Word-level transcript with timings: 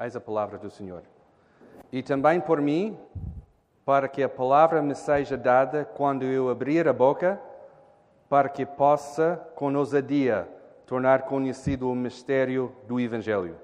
Eis 0.00 0.14
a 0.14 0.20
palavra 0.20 0.58
do 0.58 0.70
Senhor. 0.70 1.02
E 1.90 2.02
também 2.02 2.40
por 2.40 2.60
mim, 2.60 2.98
para 3.84 4.06
que 4.06 4.22
a 4.22 4.28
palavra 4.28 4.80
me 4.80 4.94
seja 4.94 5.36
dada 5.36 5.84
quando 5.84 6.24
eu 6.24 6.50
abrir 6.50 6.86
a 6.86 6.92
boca, 6.92 7.40
para 8.28 8.48
que 8.48 8.64
possa, 8.66 9.36
com 9.54 9.74
ousadia, 9.74 10.46
tornar 10.86 11.22
conhecido 11.22 11.90
o 11.90 11.94
mistério 11.94 12.72
do 12.86 13.00
Evangelho, 13.00 13.56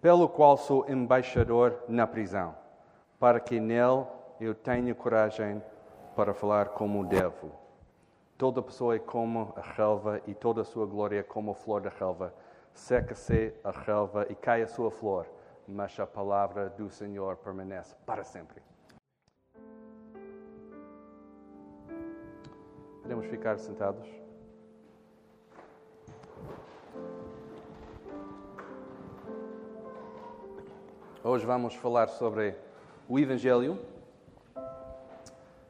pelo 0.00 0.28
qual 0.28 0.56
sou 0.56 0.88
embaixador 0.88 1.82
na 1.88 2.06
prisão, 2.06 2.54
para 3.18 3.40
que 3.40 3.60
nele 3.60 4.06
eu 4.40 4.54
tenha 4.54 4.94
coragem 4.94 5.62
para 6.16 6.32
falar 6.32 6.68
como 6.70 7.04
devo. 7.04 7.52
Toda 8.36 8.62
pessoa 8.62 8.94
é 8.94 8.98
como 9.00 9.52
a 9.56 9.60
relva 9.60 10.20
e 10.26 10.34
toda 10.34 10.62
a 10.62 10.64
sua 10.64 10.86
glória 10.86 11.18
é 11.18 11.22
como 11.24 11.50
a 11.50 11.54
flor 11.54 11.80
da 11.80 11.90
relva. 11.90 12.32
Seca-se 12.72 13.52
a 13.64 13.70
relva 13.70 14.26
e 14.30 14.34
cai 14.36 14.62
a 14.62 14.68
sua 14.68 14.90
flor, 14.92 15.26
mas 15.68 16.00
a 16.00 16.06
palavra 16.06 16.70
do 16.70 16.88
Senhor 16.88 17.36
permanece 17.36 17.94
para 18.06 18.24
sempre. 18.24 18.62
Podemos 23.02 23.26
ficar 23.26 23.58
sentados? 23.58 24.08
Hoje 31.22 31.44
vamos 31.44 31.74
falar 31.74 32.08
sobre 32.08 32.54
o 33.06 33.18
Evangelho, 33.18 33.78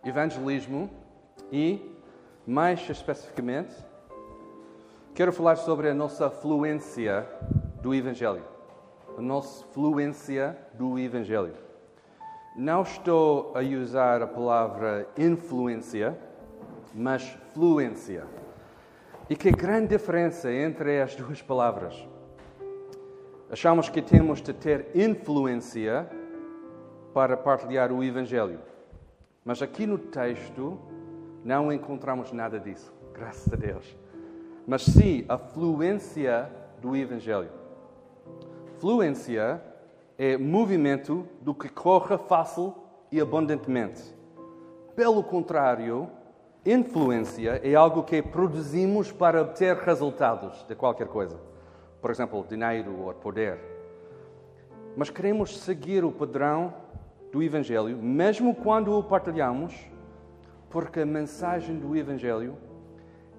evangelismo 0.05 0.89
e, 1.51 1.97
mais 2.47 2.89
especificamente, 2.89 3.75
quero 5.15 5.33
falar 5.33 5.57
sobre 5.57 5.89
a 5.89 5.95
nossa 5.95 6.31
fluência 6.31 7.27
do 7.83 7.93
Evangelho. 7.93 8.58
A 9.19 9.21
nossa 9.21 9.67
fluência 9.73 10.57
do 10.75 10.97
Evangelho. 10.97 11.57
Não 12.55 12.83
estou 12.83 13.53
a 13.53 13.61
usar 13.63 14.23
a 14.23 14.29
palavra 14.29 15.09
influência, 15.19 16.17
mas 16.95 17.37
fluência. 17.53 18.25
E 19.29 19.35
que 19.35 19.51
grande 19.51 19.89
diferença 19.89 20.53
entre 20.53 21.03
as 21.03 21.17
duas 21.17 21.43
palavras. 21.43 22.07
Achamos 23.51 23.89
que 23.89 24.01
temos 24.01 24.41
de 24.41 24.53
ter 24.53 24.87
influência 24.95 26.09
para 27.13 27.37
partilhar 27.37 27.91
o 27.91 28.05
Evangelho. 28.05 28.61
Mas 29.45 29.61
aqui 29.61 29.85
no 29.85 29.99
texto 29.99 30.79
não 31.43 31.73
encontramos 31.73 32.31
nada 32.31 32.61
disso, 32.61 32.95
graças 33.13 33.53
a 33.53 33.57
Deus. 33.57 33.97
Mas 34.65 34.83
sim 34.83 35.25
a 35.29 35.37
fluência 35.37 36.49
do 36.81 36.95
Evangelho. 36.95 37.58
Fluência 38.79 39.63
é 40.17 40.37
movimento 40.37 41.27
do 41.41 41.55
que 41.55 41.69
corra 41.69 42.19
fácil 42.19 42.75
e 43.11 43.21
abundantemente. 43.21 44.03
Pelo 44.95 45.23
contrário, 45.23 46.09
influência 46.65 47.61
é 47.63 47.75
algo 47.75 48.03
que 48.03 48.21
produzimos 48.23 49.13
para 49.13 49.43
obter 49.43 49.77
resultados 49.77 50.65
de 50.69 50.75
qualquer 50.75 51.07
coisa 51.09 51.49
por 52.01 52.11
exemplo, 52.11 52.45
dinheiro 52.49 52.97
ou 53.01 53.15
poder. 53.15 53.59
Mas 54.97 55.11
queremos 55.11 55.59
seguir 55.59 56.05
o 56.05 56.13
padrão 56.13 56.75
do 57.33 57.43
Evangelho, 57.43 57.97
mesmo 57.97 58.55
quando 58.55 58.97
o 58.97 59.03
partilhamos, 59.03 59.75
porque 60.71 61.01
a 61.01 61.07
mensagem 61.07 61.79
do 61.79 61.97
Evangelho 61.97 62.57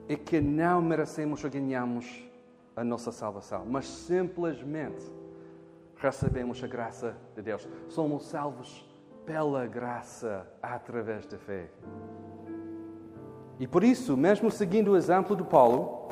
é 0.08 0.16
que 0.16 0.40
não 0.40 0.82
merecemos 0.82 1.44
ou 1.44 1.50
ganhamos 1.50 2.24
a 2.76 2.84
nossa 2.84 3.12
salvação, 3.12 3.66
mas 3.66 3.86
simplesmente 3.86 5.04
recebemos 6.00 6.64
a 6.64 6.68
graça 6.68 7.16
de 7.36 7.42
Deus. 7.42 7.68
Somos 7.88 8.26
salvos 8.26 8.86
pela 9.26 9.68
graça 9.68 10.48
através 10.62 11.26
da 11.26 11.38
fé. 11.38 11.70
E 13.60 13.68
por 13.68 13.84
isso, 13.84 14.16
mesmo 14.16 14.50
seguindo 14.50 14.92
o 14.92 14.98
exemplo 14.98 15.36
de 15.36 15.44
Paulo, 15.44 16.10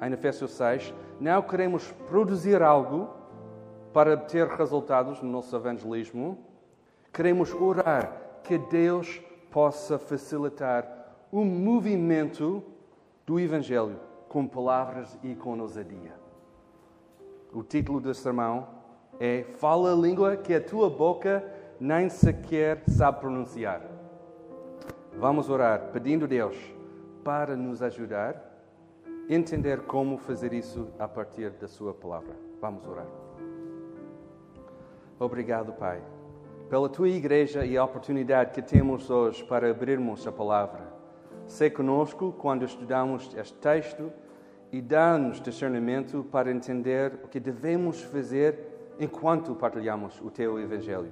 em 0.00 0.12
Efésios 0.12 0.52
6, 0.52 0.94
não 1.20 1.42
queremos 1.42 1.92
produzir 2.08 2.62
algo 2.62 3.10
para 3.92 4.16
ter 4.16 4.48
resultados 4.48 5.20
no 5.20 5.30
nosso 5.30 5.54
evangelismo. 5.54 6.38
Queremos 7.12 7.52
orar 7.52 8.12
que 8.42 8.56
Deus 8.56 9.20
possa 9.50 9.98
facilitar 9.98 10.86
o 11.30 11.44
movimento 11.44 12.64
do 13.26 13.38
Evangelho 13.38 14.00
com 14.28 14.46
palavras 14.46 15.18
e 15.22 15.34
com 15.34 15.58
ousadia. 15.60 16.14
O 17.52 17.62
título 17.62 18.00
do 18.00 18.14
sermão 18.14 18.79
é 19.20 19.44
Fala 19.58 19.92
a 19.92 19.94
língua 19.94 20.36
que 20.36 20.54
a 20.54 20.60
tua 20.60 20.88
boca 20.88 21.44
nem 21.78 22.08
sequer 22.08 22.82
sabe 22.88 23.20
pronunciar. 23.20 23.82
Vamos 25.18 25.50
orar 25.50 25.90
pedindo 25.92 26.24
a 26.24 26.28
Deus 26.28 26.56
para 27.22 27.54
nos 27.54 27.82
ajudar 27.82 28.50
entender 29.28 29.82
como 29.82 30.18
fazer 30.18 30.52
isso 30.52 30.88
a 30.98 31.06
partir 31.06 31.50
da 31.50 31.68
Sua 31.68 31.94
palavra. 31.94 32.34
Vamos 32.60 32.84
orar. 32.86 33.06
Obrigado, 35.18 35.72
Pai, 35.72 36.02
pela 36.68 36.88
Tua 36.88 37.08
igreja 37.08 37.64
e 37.64 37.76
a 37.76 37.84
oportunidade 37.84 38.52
que 38.52 38.62
temos 38.62 39.08
hoje 39.08 39.44
para 39.44 39.70
abrirmos 39.70 40.26
a 40.26 40.32
palavra. 40.32 40.82
Sê 41.46 41.70
conosco 41.70 42.32
quando 42.32 42.64
estudamos 42.64 43.32
este 43.36 43.56
texto 43.58 44.12
e 44.72 44.80
dá-nos 44.80 45.40
discernimento 45.40 46.24
para 46.30 46.50
entender 46.50 47.20
o 47.24 47.28
que 47.28 47.38
devemos 47.38 48.02
fazer 48.02 48.69
enquanto 49.00 49.54
partilhamos 49.56 50.20
o 50.20 50.30
Teu 50.30 50.60
Evangelho. 50.60 51.10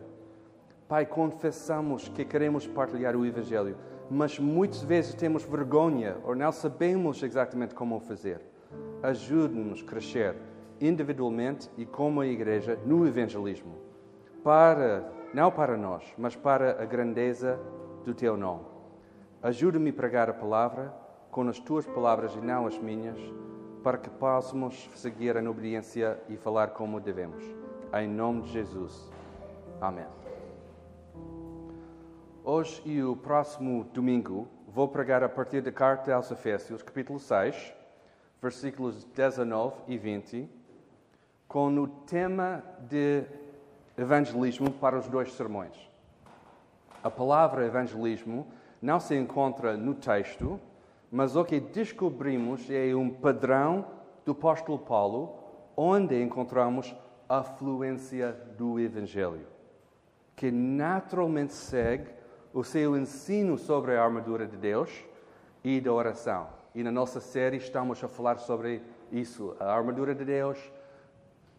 Pai, 0.86 1.04
confessamos 1.04 2.08
que 2.08 2.24
queremos 2.24 2.66
partilhar 2.66 3.16
o 3.16 3.26
Evangelho 3.26 3.76
mas 4.10 4.38
muitas 4.38 4.82
vezes 4.82 5.14
temos 5.14 5.44
vergonha 5.44 6.16
ou 6.24 6.34
não 6.34 6.50
sabemos 6.50 7.22
exatamente 7.22 7.74
como 7.74 8.00
fazer. 8.00 8.40
Ajude-nos 9.02 9.82
a 9.82 9.84
crescer 9.84 10.36
individualmente 10.80 11.70
e 11.76 11.84
como 11.84 12.20
a 12.20 12.26
igreja 12.26 12.78
no 12.86 13.06
evangelismo, 13.06 13.76
para 14.42 15.10
não 15.34 15.50
para 15.50 15.76
nós, 15.76 16.04
mas 16.16 16.36
para 16.36 16.82
a 16.82 16.84
grandeza 16.84 17.58
do 18.04 18.14
teu 18.14 18.36
nome. 18.36 18.64
Ajuda-me 19.42 19.90
a 19.90 19.92
pregar 19.92 20.30
a 20.30 20.34
palavra 20.34 20.94
com 21.30 21.46
as 21.48 21.58
tuas 21.58 21.86
palavras 21.86 22.34
e 22.34 22.40
não 22.40 22.66
as 22.66 22.78
minhas, 22.78 23.18
para 23.82 23.98
que 23.98 24.08
possamos 24.08 24.88
seguir 24.94 25.36
em 25.36 25.46
obediência 25.46 26.18
e 26.28 26.36
falar 26.36 26.68
como 26.68 27.00
devemos. 27.00 27.57
Em 27.90 28.06
nome 28.06 28.42
de 28.42 28.52
Jesus. 28.52 29.10
Amém. 29.80 30.04
Hoje 32.44 32.82
e 32.84 33.02
o 33.02 33.16
próximo 33.16 33.84
domingo 33.94 34.46
vou 34.68 34.88
pregar 34.88 35.24
a 35.24 35.28
partir 35.28 35.62
da 35.62 35.72
carta 35.72 36.14
aos 36.14 36.30
Efésios, 36.30 36.82
capítulo 36.82 37.18
6, 37.18 37.72
versículos 38.42 39.04
19 39.04 39.74
e 39.86 39.96
20, 39.96 40.50
com 41.48 41.74
o 41.78 41.88
tema 41.88 42.62
de 42.90 43.24
evangelismo 43.96 44.70
para 44.70 44.98
os 44.98 45.08
dois 45.08 45.32
sermões. 45.32 45.74
A 47.02 47.10
palavra 47.10 47.64
evangelismo 47.64 48.46
não 48.82 49.00
se 49.00 49.16
encontra 49.16 49.78
no 49.78 49.94
texto, 49.94 50.60
mas 51.10 51.36
o 51.36 51.44
que 51.44 51.58
descobrimos 51.58 52.68
é 52.68 52.94
um 52.94 53.08
padrão 53.08 53.86
do 54.26 54.32
apóstolo 54.32 54.78
Paulo, 54.78 55.38
onde 55.74 56.22
encontramos 56.22 56.94
a 57.28 57.42
fluência 57.42 58.32
do 58.56 58.80
evangelho, 58.80 59.46
que 60.34 60.50
naturalmente 60.50 61.52
segue 61.52 62.10
o 62.52 62.64
seu 62.64 62.96
ensino 62.96 63.58
sobre 63.58 63.96
a 63.96 64.02
armadura 64.02 64.46
de 64.46 64.56
Deus 64.56 64.90
e 65.62 65.80
da 65.80 65.92
oração. 65.92 66.48
E 66.74 66.82
na 66.82 66.90
nossa 66.90 67.20
série 67.20 67.56
estamos 67.58 68.02
a 68.02 68.08
falar 68.08 68.38
sobre 68.38 68.82
isso, 69.12 69.56
a 69.60 69.72
armadura 69.72 70.14
de 70.14 70.24
Deus, 70.24 70.58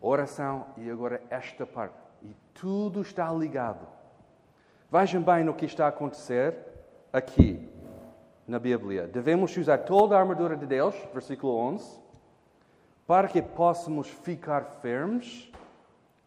oração 0.02 0.68
e 0.78 0.90
agora 0.90 1.22
esta 1.30 1.66
parte. 1.66 1.96
E 2.24 2.36
tudo 2.54 3.02
está 3.02 3.32
ligado. 3.32 3.88
Vejam 4.92 5.22
bem 5.22 5.44
no 5.44 5.54
que 5.54 5.66
está 5.66 5.86
a 5.86 5.90
acontecer 5.90 6.56
aqui 7.14 7.70
na 8.48 8.58
Bíblia. 8.58 9.08
Devemos 9.08 9.56
usar 9.56 9.80
toda 9.80 10.16
a 10.16 10.20
armadura 10.20 10.58
de 10.58 10.66
Deus, 10.66 10.96
versículo 11.14 11.56
11, 11.56 12.00
para 13.10 13.28
que 13.28 13.42
possamos 13.42 14.08
ficar 14.08 14.64
firmes 14.82 15.52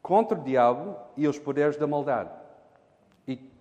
contra 0.02 0.36
o 0.36 0.42
diabo 0.42 0.96
e 1.16 1.28
os 1.28 1.38
poderes 1.38 1.78
da 1.78 1.86
maldade 1.86 2.42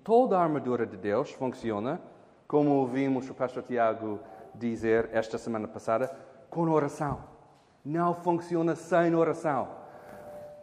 toda 0.04 0.38
a 0.38 0.44
armadura 0.44 0.86
de 0.86 0.98
Deus 0.98 1.32
funciona, 1.32 2.02
como 2.48 2.72
ouvimos 2.72 3.30
o 3.30 3.34
pastor 3.34 3.64
Tiago 3.64 4.20
dizer 4.54 5.10
esta 5.14 5.38
semana 5.38 5.68
passada, 5.68 6.14
com 6.50 6.70
oração. 6.70 7.24
Não 7.84 8.14
funciona 8.14 8.76
sem 8.76 9.16
oração. 9.16 9.70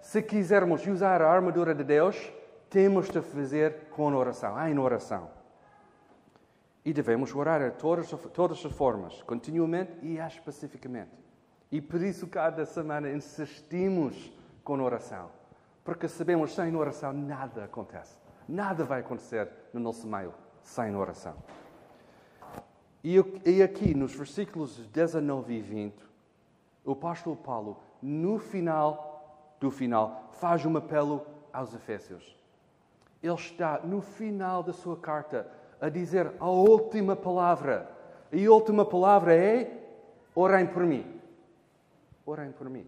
Se 0.00 0.22
quisermos 0.22 0.86
usar 0.86 1.22
a 1.22 1.30
armadura 1.30 1.74
de 1.74 1.82
Deus, 1.82 2.32
temos 2.70 3.08
de 3.08 3.20
fazer 3.20 3.88
com 3.90 4.14
oração, 4.14 4.68
em 4.68 4.78
oração. 4.78 5.30
E 6.84 6.92
devemos 6.92 7.34
orar 7.34 7.60
de 7.60 7.76
todas, 7.76 8.10
todas 8.32 8.64
as 8.64 8.72
formas, 8.72 9.22
continuamente 9.22 9.92
e 10.02 10.18
especificamente. 10.18 11.27
E 11.70 11.80
por 11.80 12.00
isso, 12.02 12.26
cada 12.26 12.64
semana 12.64 13.10
insistimos 13.10 14.32
com 14.64 14.80
oração. 14.80 15.30
Porque 15.84 16.08
sabemos 16.08 16.54
sem 16.54 16.74
oração 16.76 17.12
nada 17.12 17.64
acontece. 17.64 18.16
Nada 18.48 18.84
vai 18.84 19.00
acontecer 19.00 19.48
no 19.72 19.80
nosso 19.80 20.06
meio 20.06 20.32
sem 20.62 20.94
oração. 20.96 21.34
E 23.02 23.62
aqui, 23.62 23.94
nos 23.94 24.14
versículos 24.14 24.78
19 24.88 25.54
e 25.54 25.60
20, 25.60 25.94
o 26.84 26.92
apóstolo 26.92 27.36
Paulo, 27.36 27.78
no 28.02 28.38
final 28.38 29.54
do 29.60 29.70
final, 29.70 30.28
faz 30.32 30.64
um 30.64 30.76
apelo 30.76 31.24
aos 31.52 31.74
Efésios. 31.74 32.36
Ele 33.22 33.34
está 33.34 33.80
no 33.80 34.00
final 34.00 34.62
da 34.62 34.72
sua 34.72 34.96
carta 34.96 35.50
a 35.80 35.88
dizer 35.88 36.32
a 36.38 36.48
última 36.48 37.16
palavra. 37.16 37.90
E 38.32 38.44
a 38.46 38.52
última 38.52 38.84
palavra 38.84 39.34
é: 39.34 39.70
orem 40.34 40.66
por 40.66 40.84
mim. 40.84 41.17
Orem 42.28 42.52
por 42.52 42.68
mim. 42.68 42.86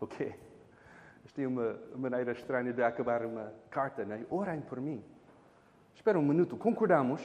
Ok? 0.00 0.34
Isto 1.26 1.40
é 1.42 1.46
uma 1.46 1.78
maneira 1.94 2.32
estranha 2.32 2.72
de 2.72 2.82
acabar 2.82 3.22
uma 3.26 3.52
carta, 3.70 4.02
não 4.02 4.16
é? 4.16 4.24
Orem 4.30 4.62
por 4.62 4.80
mim. 4.80 5.04
Espera 5.94 6.18
um 6.18 6.22
minuto, 6.22 6.56
concordamos, 6.56 7.20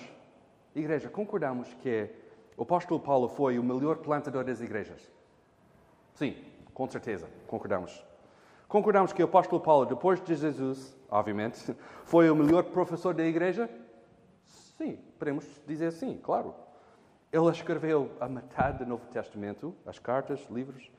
igreja, 0.75 1.09
concordamos 1.09 1.73
que 1.75 2.09
o 2.57 2.63
apóstolo 2.63 2.99
Paulo 2.99 3.29
foi 3.29 3.57
o 3.57 3.63
melhor 3.63 3.99
plantador 3.99 4.43
das 4.43 4.59
igrejas? 4.59 5.09
Sim, 6.15 6.35
com 6.73 6.85
certeza, 6.89 7.29
concordamos. 7.47 8.05
Concordamos 8.67 9.13
que 9.13 9.23
o 9.23 9.25
apóstolo 9.25 9.61
Paulo, 9.61 9.85
depois 9.85 10.21
de 10.21 10.35
Jesus, 10.35 10.97
obviamente, 11.09 11.73
foi 12.03 12.29
o 12.29 12.35
melhor 12.35 12.63
professor 12.65 13.13
da 13.13 13.23
igreja? 13.23 13.69
Sim, 14.77 14.97
podemos 15.17 15.45
dizer 15.65 15.93
sim, 15.93 16.19
claro. 16.21 16.53
Ele 17.31 17.49
escreveu 17.49 18.11
a 18.19 18.27
metade 18.27 18.79
do 18.79 18.85
Novo 18.87 19.05
Testamento, 19.07 19.75
as 19.85 19.99
cartas, 19.99 20.45
livros, 20.49 20.89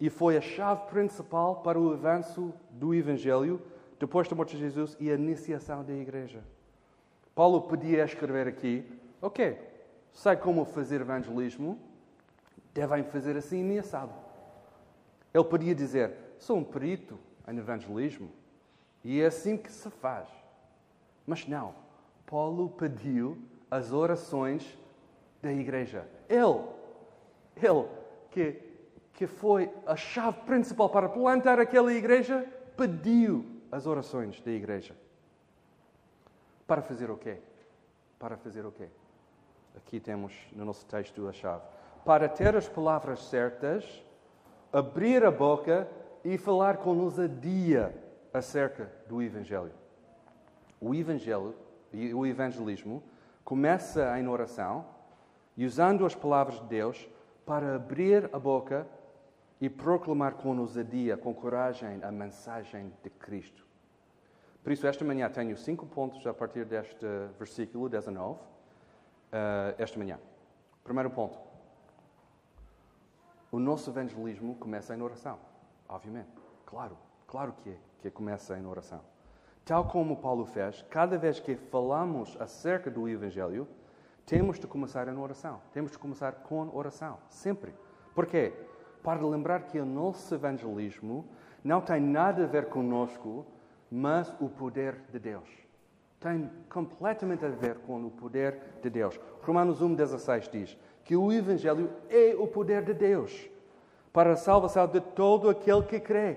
e 0.00 0.08
foi 0.08 0.36
a 0.36 0.40
chave 0.40 0.86
principal 0.86 1.56
para 1.56 1.78
o 1.78 1.92
avanço 1.92 2.54
do 2.70 2.94
Evangelho 2.94 3.60
depois 3.98 4.28
da 4.28 4.36
morte 4.36 4.56
de 4.56 4.62
Jesus 4.62 4.96
e 5.00 5.10
a 5.10 5.14
iniciação 5.14 5.84
da 5.84 5.92
igreja. 5.92 6.42
Paulo 7.34 7.62
podia 7.62 8.04
escrever 8.04 8.46
aqui: 8.46 8.84
Ok, 9.20 9.58
sei 10.12 10.36
como 10.36 10.64
fazer 10.64 11.00
evangelismo, 11.00 11.78
devem 12.72 13.02
fazer 13.04 13.36
assim 13.36 13.78
assado. 13.78 14.12
Ele 15.34 15.44
podia 15.44 15.74
dizer: 15.74 16.14
Sou 16.38 16.56
um 16.56 16.64
perito 16.64 17.18
em 17.46 17.58
evangelismo 17.58 18.30
e 19.04 19.20
é 19.20 19.26
assim 19.26 19.56
que 19.56 19.70
se 19.70 19.90
faz. 19.90 20.28
Mas 21.26 21.46
não, 21.46 21.74
Paulo 22.24 22.70
pediu 22.70 23.36
as 23.70 23.92
orações 23.92 24.78
da 25.42 25.52
igreja. 25.52 26.06
Ele, 26.28 26.64
ele 27.56 27.88
que 28.30 28.68
que 29.18 29.26
foi 29.26 29.68
a 29.84 29.96
chave 29.96 30.42
principal 30.42 30.88
para 30.88 31.08
plantar 31.08 31.58
aquela 31.58 31.92
igreja, 31.92 32.46
pediu 32.76 33.44
as 33.68 33.84
orações 33.84 34.40
da 34.40 34.52
igreja. 34.52 34.94
Para 36.68 36.82
fazer 36.82 37.10
o 37.10 37.16
quê? 37.16 37.38
Para 38.16 38.36
fazer 38.36 38.64
o 38.64 38.70
quê? 38.70 38.86
Aqui 39.76 39.98
temos 39.98 40.32
no 40.52 40.64
nosso 40.64 40.86
texto 40.86 41.26
a 41.26 41.32
chave. 41.32 41.64
Para 42.04 42.28
ter 42.28 42.54
as 42.54 42.68
palavras 42.68 43.18
certas, 43.24 44.04
abrir 44.72 45.24
a 45.24 45.32
boca 45.32 45.88
e 46.22 46.38
falar 46.38 46.76
com 46.76 46.96
ousadia 46.96 47.92
acerca 48.32 48.88
do 49.08 49.20
Evangelho. 49.20 49.74
O 50.80 50.94
Evangelho 50.94 51.56
e 51.92 52.14
o 52.14 52.24
evangelismo 52.24 53.02
começa 53.44 54.16
em 54.16 54.28
oração 54.28 54.86
e 55.58 55.66
usando 55.66 56.06
as 56.06 56.14
palavras 56.14 56.60
de 56.60 56.66
Deus 56.66 57.10
para 57.44 57.74
abrir 57.74 58.30
a 58.32 58.38
boca 58.38 58.86
e 59.60 59.68
proclamar 59.68 60.34
com 60.34 60.56
ousadia, 60.56 61.16
com 61.16 61.34
coragem, 61.34 61.98
a 62.04 62.12
mensagem 62.12 62.92
de 63.02 63.10
Cristo. 63.10 63.66
Por 64.62 64.70
isso, 64.70 64.86
esta 64.86 65.04
manhã 65.04 65.28
tenho 65.28 65.56
cinco 65.56 65.84
pontos 65.84 66.24
a 66.28 66.32
partir 66.32 66.64
deste 66.64 67.04
versículo 67.36 67.88
19, 67.88 68.38
uh, 68.38 68.44
eh, 69.32 69.74
esta 69.78 69.98
manhã. 69.98 70.20
Primeiro 70.84 71.10
ponto. 71.10 71.36
O 73.50 73.58
nosso 73.58 73.90
evangelismo 73.90 74.54
começa 74.54 74.94
em 74.94 75.02
oração, 75.02 75.40
obviamente. 75.88 76.30
Claro, 76.66 76.96
claro 77.26 77.52
que, 77.64 77.70
é, 77.70 77.76
que 78.00 78.10
começa 78.12 78.56
em 78.56 78.64
oração. 78.64 79.00
Tal 79.64 79.86
como 79.86 80.18
Paulo 80.18 80.44
fez, 80.44 80.82
cada 80.88 81.18
vez 81.18 81.40
que 81.40 81.56
falamos 81.56 82.36
acerca 82.40 82.88
do 82.88 83.08
Evangelho, 83.08 83.66
temos 84.28 84.60
de 84.60 84.66
começar 84.68 85.08
em 85.08 85.16
oração. 85.16 85.60
Temos 85.72 85.90
de 85.90 85.98
começar 85.98 86.32
com 86.32 86.70
oração, 86.72 87.18
sempre. 87.28 87.74
Porquê? 88.14 88.52
para 89.02 89.24
lembrar 89.24 89.62
que 89.62 89.78
o 89.78 89.86
nosso 89.86 90.34
evangelismo 90.34 91.24
não 91.62 91.80
tem 91.80 92.00
nada 92.00 92.44
a 92.44 92.46
ver 92.46 92.66
conosco, 92.66 93.46
mas 93.90 94.34
o 94.40 94.48
poder 94.48 95.00
de 95.10 95.18
Deus. 95.18 95.48
Tem 96.20 96.50
completamente 96.68 97.44
a 97.44 97.48
ver 97.48 97.76
com 97.78 98.04
o 98.04 98.10
poder 98.10 98.60
de 98.82 98.90
Deus. 98.90 99.18
Romanos 99.42 99.80
1,16 99.80 100.50
diz 100.50 100.78
que 101.04 101.16
o 101.16 101.32
Evangelho 101.32 101.90
é 102.10 102.34
o 102.36 102.46
poder 102.46 102.84
de 102.84 102.92
Deus 102.92 103.48
para 104.12 104.32
a 104.32 104.36
salvação 104.36 104.86
de 104.86 105.00
todo 105.00 105.48
aquele 105.48 105.82
que 105.82 106.00
crê. 106.00 106.36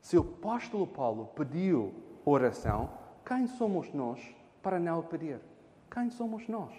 Se 0.00 0.16
o 0.16 0.20
apóstolo 0.20 0.86
Paulo 0.86 1.30
pediu 1.34 1.92
oração, 2.24 2.90
quem 3.24 3.46
somos 3.46 3.92
nós 3.92 4.20
para 4.62 4.78
não 4.78 5.02
pedir? 5.02 5.40
Quem 5.96 6.10
somos 6.10 6.46
nós? 6.46 6.74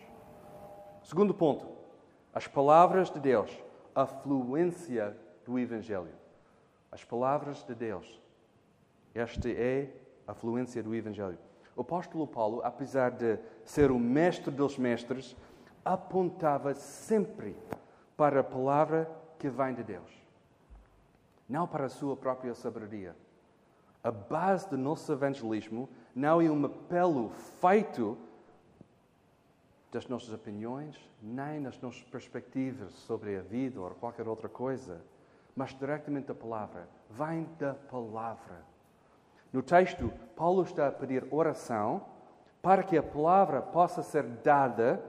Segundo 1.01 1.33
ponto, 1.33 1.67
as 2.31 2.45
palavras 2.45 3.09
de 3.09 3.19
Deus 3.19 3.49
a 3.95 4.05
fluência 4.05 5.17
do 5.43 5.57
Evangelho. 5.57 6.13
As 6.91 7.03
palavras 7.03 7.63
de 7.63 7.73
Deus. 7.73 8.21
Esta 9.15 9.49
é 9.49 9.91
a 10.27 10.35
fluência 10.35 10.83
do 10.83 10.93
Evangelho. 10.93 11.39
O 11.75 11.81
apóstolo 11.81 12.27
Paulo, 12.27 12.61
apesar 12.63 13.09
de 13.09 13.39
ser 13.65 13.89
o 13.89 13.97
mestre 13.97 14.51
dos 14.51 14.77
mestres, 14.77 15.35
apontava 15.83 16.75
sempre 16.75 17.55
para 18.15 18.41
a 18.41 18.43
palavra 18.43 19.09
que 19.39 19.49
vem 19.49 19.73
de 19.73 19.81
Deus, 19.81 20.11
não 21.49 21.65
para 21.67 21.85
a 21.85 21.89
sua 21.89 22.15
própria 22.15 22.53
sabedoria. 22.53 23.15
A 24.03 24.11
base 24.11 24.69
do 24.69 24.77
nosso 24.77 25.11
evangelismo 25.11 25.89
não 26.13 26.39
é 26.39 26.51
um 26.51 26.65
apelo 26.65 27.31
feito 27.59 28.15
das 29.91 30.07
nossas 30.07 30.33
opiniões, 30.33 30.97
nem 31.21 31.59
nas 31.59 31.79
nossas 31.79 32.03
perspectivas 32.03 32.91
sobre 32.93 33.37
a 33.37 33.41
vida 33.41 33.79
ou 33.79 33.89
qualquer 33.91 34.27
outra 34.27 34.49
coisa, 34.49 35.01
mas 35.55 35.73
diretamente 35.73 36.27
da 36.27 36.35
palavra. 36.35 36.87
Vem 37.09 37.47
da 37.57 37.73
palavra. 37.73 38.63
No 39.51 39.63
texto, 39.63 40.11
Paulo 40.35 40.63
está 40.63 40.87
a 40.87 40.91
pedir 40.91 41.25
oração 41.31 42.05
para 42.61 42.83
que 42.83 42.97
a 42.97 43.03
palavra 43.03 43.61
possa 43.61 44.03
ser 44.03 44.23
dada. 44.23 45.01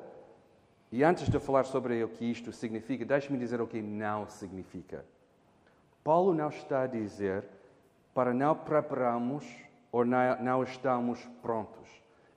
E 0.91 1.05
antes 1.05 1.29
de 1.29 1.39
falar 1.39 1.65
sobre 1.65 2.03
o 2.03 2.09
que 2.09 2.25
isto 2.25 2.53
significa, 2.53 3.05
deixe-me 3.05 3.39
dizer 3.39 3.61
o 3.61 3.67
que 3.67 3.83
não 3.83 4.27
significa. 4.29 5.05
Paulo 6.03 6.33
não 6.33 6.49
está 6.49 6.83
a 6.83 6.87
dizer 6.87 7.45
para 8.15 8.33
não 8.33 8.55
prepararmos 8.55 9.45
ou 9.93 10.05
não, 10.05 10.63
estamos 10.63 11.21
prontos. 11.43 11.89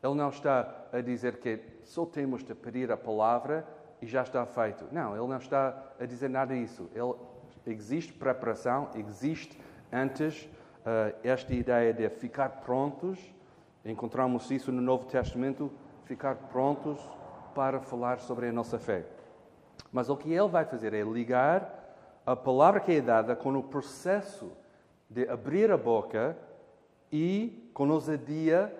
Ele 0.04 0.16
não 0.16 0.30
está 0.30 0.88
a 0.92 1.00
dizer 1.00 1.38
que 1.38 1.58
só 1.84 2.06
temos 2.06 2.44
de 2.44 2.54
pedir 2.54 2.92
a 2.92 2.98
palavra 2.98 3.66
e 4.02 4.08
já 4.08 4.24
está 4.24 4.46
feito. 4.46 4.86
Não, 4.92 5.16
ele 5.16 5.28
não 5.28 5.38
está 5.38 5.94
a 6.00 6.06
dizer 6.06 6.30
nada 6.30 6.54
disso. 6.54 6.90
Ele, 6.94 7.14
existe 7.66 8.14
preparação, 8.14 8.90
existe 8.96 9.60
antes 9.92 10.44
uh, 10.44 11.16
esta 11.24 11.54
ideia 11.54 11.94
de 11.94 12.10
ficar 12.10 12.50
prontos. 12.62 13.20
Encontramos 13.86 14.50
isso 14.50 14.72
no 14.72 14.82
Novo 14.82 15.06
Testamento, 15.06 15.72
ficar 16.06 16.36
prontos 16.36 17.00
para 17.54 17.80
falar 17.80 18.20
sobre 18.20 18.48
a 18.48 18.52
nossa 18.52 18.80
fé. 18.80 19.06
Mas 19.92 20.10
o 20.10 20.16
que 20.16 20.32
ele 20.32 20.48
vai 20.48 20.66
fazer 20.66 20.94
é 20.94 21.02
ligar 21.02 21.80
a 22.26 22.36
palavra 22.36 22.80
que 22.80 22.94
é 22.94 23.02
dada 23.02 23.36
com 23.36 23.54
o 23.56 23.64
processo 23.64 24.52
de 25.10 25.28
abrir 25.28 25.72
a 25.72 25.78
boca 25.78 26.38
e, 27.12 27.70
com 27.74 27.90
ousadia, 27.90 28.74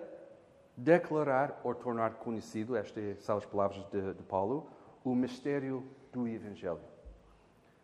declarar 0.82 1.60
ou 1.62 1.74
tornar 1.74 2.14
conhecido, 2.14 2.76
estas 2.76 3.22
são 3.22 3.36
as 3.36 3.46
palavras 3.46 3.84
de, 3.90 4.14
de 4.14 4.22
Paulo, 4.24 4.68
o 5.04 5.14
mistério 5.14 5.84
do 6.12 6.26
Evangelho. 6.26 6.80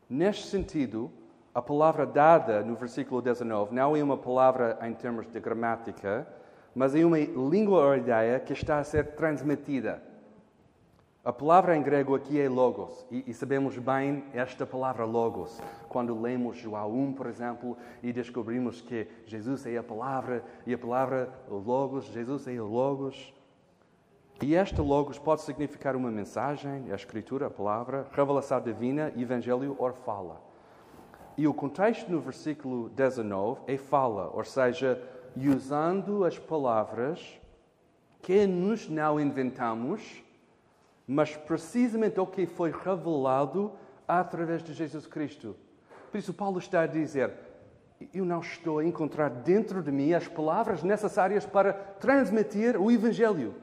Neste 0.09 0.47
sentido, 0.47 1.11
a 1.55 1.63
palavra 1.63 2.05
dada 2.05 2.63
no 2.63 2.75
versículo 2.75 3.23
19 3.23 3.75
não 3.75 3.97
é 3.97 4.03
uma 4.03 4.17
palavra 4.17 4.79
em 4.83 4.93
termos 4.95 5.27
de 5.27 5.39
gramática, 5.39 6.27
mas 6.75 6.95
é 6.95 7.05
uma 7.05 7.19
língua 7.19 7.87
ou 7.87 7.97
ideia 7.97 8.41
que 8.41 8.53
está 8.53 8.79
a 8.79 8.85
ser 8.85 9.15
transmitida. 9.15 10.03
A 11.29 11.33
palavra 11.33 11.77
em 11.77 11.83
grego 11.83 12.15
aqui 12.15 12.41
é 12.41 12.49
logos, 12.49 13.07
e, 13.11 13.35
sabemos 13.35 13.77
bem 13.77 14.25
esta 14.33 14.65
palavra 14.65 15.05
logos. 15.05 15.61
Quando 15.87 16.19
lemos 16.19 16.57
João 16.57 16.91
1, 16.91 17.13
por 17.13 17.27
exemplo, 17.27 17.77
e 18.03 18.15
descobrimos 18.15 18.81
que 18.81 19.07
Jesus 19.27 19.67
é 19.67 19.77
a 19.77 19.83
palavra, 19.83 20.43
e 20.67 20.73
a 20.73 20.79
palavra 20.79 21.31
logos, 21.47 22.07
Jesus 22.07 22.49
é 22.49 22.59
logos. 22.59 23.35
E 24.41 24.55
esta 24.55 24.81
logos 24.81 25.19
pode 25.19 25.43
significar 25.43 25.95
uma 25.95 26.11
mensagem, 26.11 26.91
a 26.91 26.95
escritura, 26.95 27.49
a 27.49 27.51
palavra, 27.51 28.07
revelação 28.13 28.59
divina, 28.63 29.13
evangelho 29.15 29.77
ou 29.79 29.93
fala. 29.93 30.41
E 31.37 31.47
o 31.47 31.53
contexto 31.53 32.11
no 32.11 32.21
versículo 32.21 32.89
19 32.89 33.61
é 33.67 33.77
fala, 33.77 34.31
ou 34.33 34.45
seja, 34.45 34.99
usando 35.37 36.25
as 36.25 36.39
palavras 36.39 37.39
que 38.23 38.47
nos 38.47 38.89
não 38.89 39.21
inventamos, 39.21 40.27
mas 41.09 41.35
precisamente 41.35 42.21
o 42.21 42.27
que 42.27 42.45
foi 42.45 42.71
revelado 42.71 43.73
através 44.07 44.63
de 44.63 44.75
Jesus 44.75 45.07
Cristo. 45.07 45.57
Por 46.13 46.19
isso, 46.19 46.35
Paulo 46.35 46.59
está 46.59 46.83
a 46.83 46.87
dizer: 46.87 47.33
eu 48.13 48.27
não 48.27 48.41
estou 48.41 48.79
a 48.79 48.85
encontrar 48.85 49.31
dentro 49.31 49.83
de 49.83 49.91
mim 49.91 50.13
as 50.13 50.29
palavras 50.29 50.83
necessárias 50.83 51.47
para 51.47 51.73
transmitir 51.73 52.79
o 52.79 52.91
Evangelho. 52.91 53.55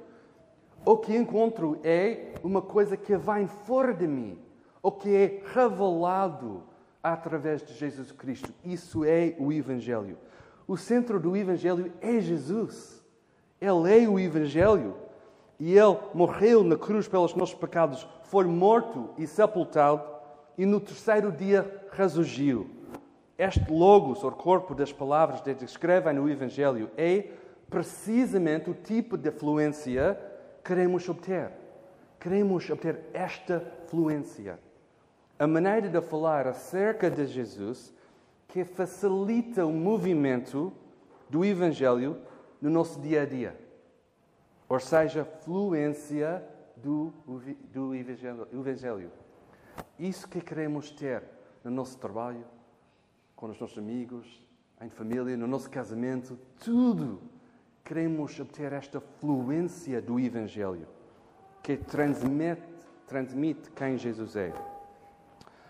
O 0.84 0.98
que 0.98 1.16
encontro 1.16 1.80
é 1.84 2.34
uma 2.44 2.62
coisa 2.62 2.98
que 2.98 3.16
vem 3.16 3.48
fora 3.48 3.94
de 3.94 4.08
mim, 4.08 4.40
o 4.82 4.92
que 4.92 5.16
é 5.16 5.42
revelado 5.54 6.64
através 7.02 7.64
de 7.64 7.74
Jesus 7.74 8.12
Cristo. 8.12 8.52
Isso 8.64 9.06
é 9.06 9.36
o 9.38 9.54
Evangelho. 9.54 10.18
O 10.68 10.76
centro 10.76 11.20
do 11.20 11.38
Evangelho 11.38 11.94
é 12.02 12.20
Jesus. 12.20 13.04
Ele 13.62 14.04
é 14.04 14.10
o 14.10 14.20
Evangelho. 14.20 14.96
E 15.60 15.78
ele 15.78 15.98
morreu 16.14 16.64
na 16.64 16.76
cruz 16.76 17.08
pelos 17.08 17.34
nossos 17.34 17.56
pecados, 17.56 18.08
foi 18.24 18.46
morto 18.46 19.10
e 19.18 19.26
sepultado, 19.26 20.02
e 20.58 20.66
no 20.66 20.80
terceiro 20.80 21.32
dia 21.32 21.86
ressurgiu. 21.92 22.70
Este 23.38 23.72
logos, 23.72 24.24
ou 24.24 24.32
corpo 24.32 24.74
das 24.74 24.92
palavras 24.92 25.42
que 25.42 25.54
descrevem 25.54 26.14
no 26.14 26.30
Evangelho, 26.30 26.90
é 26.98 27.30
precisamente 27.70 28.70
o 28.70 28.74
tipo 28.74 29.18
de 29.18 29.32
fluência 29.32 30.18
que 30.64 30.70
queremos 30.70 31.08
obter. 31.10 31.52
Queremos 32.20 32.70
obter 32.70 33.02
esta 33.14 33.60
fluência. 33.88 34.60
A 35.38 35.46
maneira 35.46 35.90
de 35.90 36.02
falar 36.02 36.48
acerca 36.48 37.12
de 37.12 37.26
Jesus 37.28 37.94
que 38.48 38.64
facilita 38.64 39.66
o 39.66 39.72
movimento 39.72 40.72
do 41.30 41.44
Evangelho 41.44 42.18
no 42.62 42.70
nosso 42.70 43.00
dia 43.02 43.24
a 43.24 43.26
dia. 43.26 43.65
Ou 44.68 44.80
seja, 44.80 45.24
fluência 45.24 46.44
do, 46.76 47.14
do 47.72 47.96
Evangelho. 47.96 49.12
Isso 50.00 50.28
que 50.28 50.42
queremos 50.42 50.92
ter 50.92 51.24
no 51.64 51.72
nosso 51.72 51.98
trabalho, 51.98 52.46
com 53.36 53.48
os 53.48 53.60
nossos 53.60 53.78
amigos, 53.78 54.44
em 54.82 54.90
família, 54.90 55.38
no 55.38 55.48
nosso 55.48 55.70
casamento, 55.70 56.38
tudo. 56.64 57.22
Queremos 57.84 58.40
obter 58.40 58.74
esta 58.74 59.00
fluência 59.00 60.02
do 60.02 60.20
Evangelho 60.20 60.88
que 61.62 61.78
transmite, 61.78 62.62
transmite 63.08 63.72
quem 63.72 63.98
Jesus 63.98 64.36
é. 64.36 64.54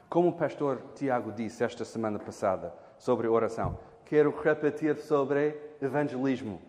Como 0.10 0.30
o 0.30 0.34
pastor 0.34 0.82
Tiago 0.96 1.32
disse 1.32 1.64
esta 1.64 1.84
semana 1.84 2.20
passada 2.20 2.74
sobre 2.98 3.28
oração, 3.28 3.78
quero 4.06 4.30
repetir 4.32 4.98
sobre 4.98 5.58
evangelismo. 5.82 6.62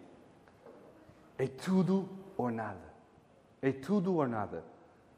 É 1.38 1.46
tudo 1.46 2.08
ou 2.36 2.50
nada. 2.50 2.94
É 3.60 3.72
tudo 3.72 4.16
ou 4.16 4.26
nada. 4.26 4.64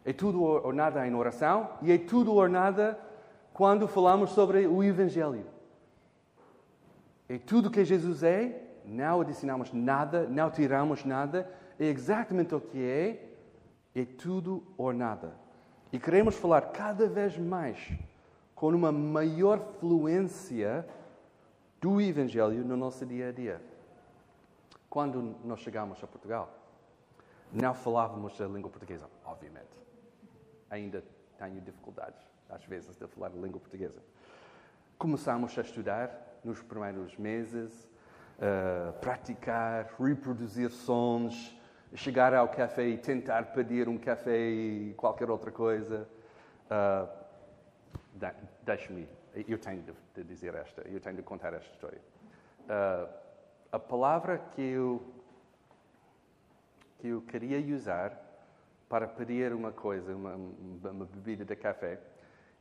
É 0.05 0.13
tudo 0.13 0.43
ou 0.43 0.73
nada 0.73 1.07
em 1.07 1.15
oração 1.15 1.71
e 1.83 1.93
é 1.93 1.99
tudo 1.99 2.33
ou 2.33 2.49
nada 2.49 2.99
quando 3.53 3.89
falamos 3.89 4.31
sobre 4.31 4.67
o 4.67 4.83
Evangelho. 4.83 5.45
É 7.29 7.37
tudo 7.37 7.71
que 7.71 7.85
Jesus 7.85 8.23
é, 8.23 8.63
não 8.85 9.21
adicionamos 9.21 9.73
nada, 9.73 10.27
não 10.27 10.51
tiramos 10.51 11.05
nada, 11.05 11.51
é 11.79 11.87
exatamente 11.87 12.55
o 12.55 12.61
que 12.61 12.83
é, 12.83 13.31
é 13.95 14.05
tudo 14.05 14.63
ou 14.79 14.93
nada. 14.93 15.35
E 15.93 15.99
queremos 15.99 16.37
falar 16.37 16.63
cada 16.73 17.07
vez 17.07 17.37
mais 17.37 17.93
com 18.55 18.69
uma 18.69 18.91
maior 18.91 19.59
fluência 19.79 20.87
do 21.81 22.01
Evangelho 22.01 22.65
no 22.65 22.77
nosso 22.77 23.05
dia 23.05 23.29
a 23.29 23.33
dia. 23.33 23.61
Quando 24.89 25.37
nós 25.45 25.61
chegamos 25.61 26.03
a 26.03 26.07
Portugal, 26.07 26.58
não 27.53 27.75
falávamos 27.75 28.41
a 28.41 28.47
língua 28.47 28.71
portuguesa, 28.71 29.07
obviamente. 29.25 29.69
Ainda 30.71 31.03
tenho 31.39 31.61
dificuldades, 31.61 32.21
às 32.49 32.65
vezes, 32.65 32.97
de 32.97 33.07
falar 33.07 33.29
a 33.29 33.41
língua 33.41 33.61
portuguesa. 33.61 34.03
Começámos 34.99 35.57
a 35.59 35.63
estudar 35.63 36.41
nos 36.45 36.63
primeiros 36.63 37.17
meses, 37.17 37.89
uh, 38.39 38.93
praticar, 39.01 39.89
reproduzir 39.99 40.71
sons, 40.71 41.57
chegar 41.95 42.35
ao 42.35 42.49
café 42.49 42.87
e 42.87 42.99
tentar 42.99 43.53
pedir 43.53 43.89
um 43.89 43.97
café 43.97 44.37
e 44.37 44.95
qualquer 44.95 45.31
outra 45.31 45.51
coisa. 45.51 46.09
Uh, 46.67 47.19
Deixe-me, 48.63 49.09
eu 49.35 49.59
tenho 49.59 49.85
de, 50.15 50.25
dizer 50.25 50.55
esta, 50.55 50.83
eu 50.83 51.01
tenho 51.01 51.17
de 51.17 51.23
contar 51.23 51.55
esta 51.55 51.71
história. 51.73 52.01
Uh, 52.65 53.09
a 53.71 53.79
palavra 53.79 54.39
que 54.39 54.61
eu, 54.61 55.03
que 56.99 57.09
eu 57.09 57.23
queria 57.23 57.59
usar 57.75 58.17
para 58.89 59.07
pedir 59.07 59.53
uma 59.53 59.73
coisa, 59.73 60.15
uma, 60.15 60.35
uma 60.35 61.05
bebida 61.05 61.45
de 61.45 61.57
café, 61.57 62.01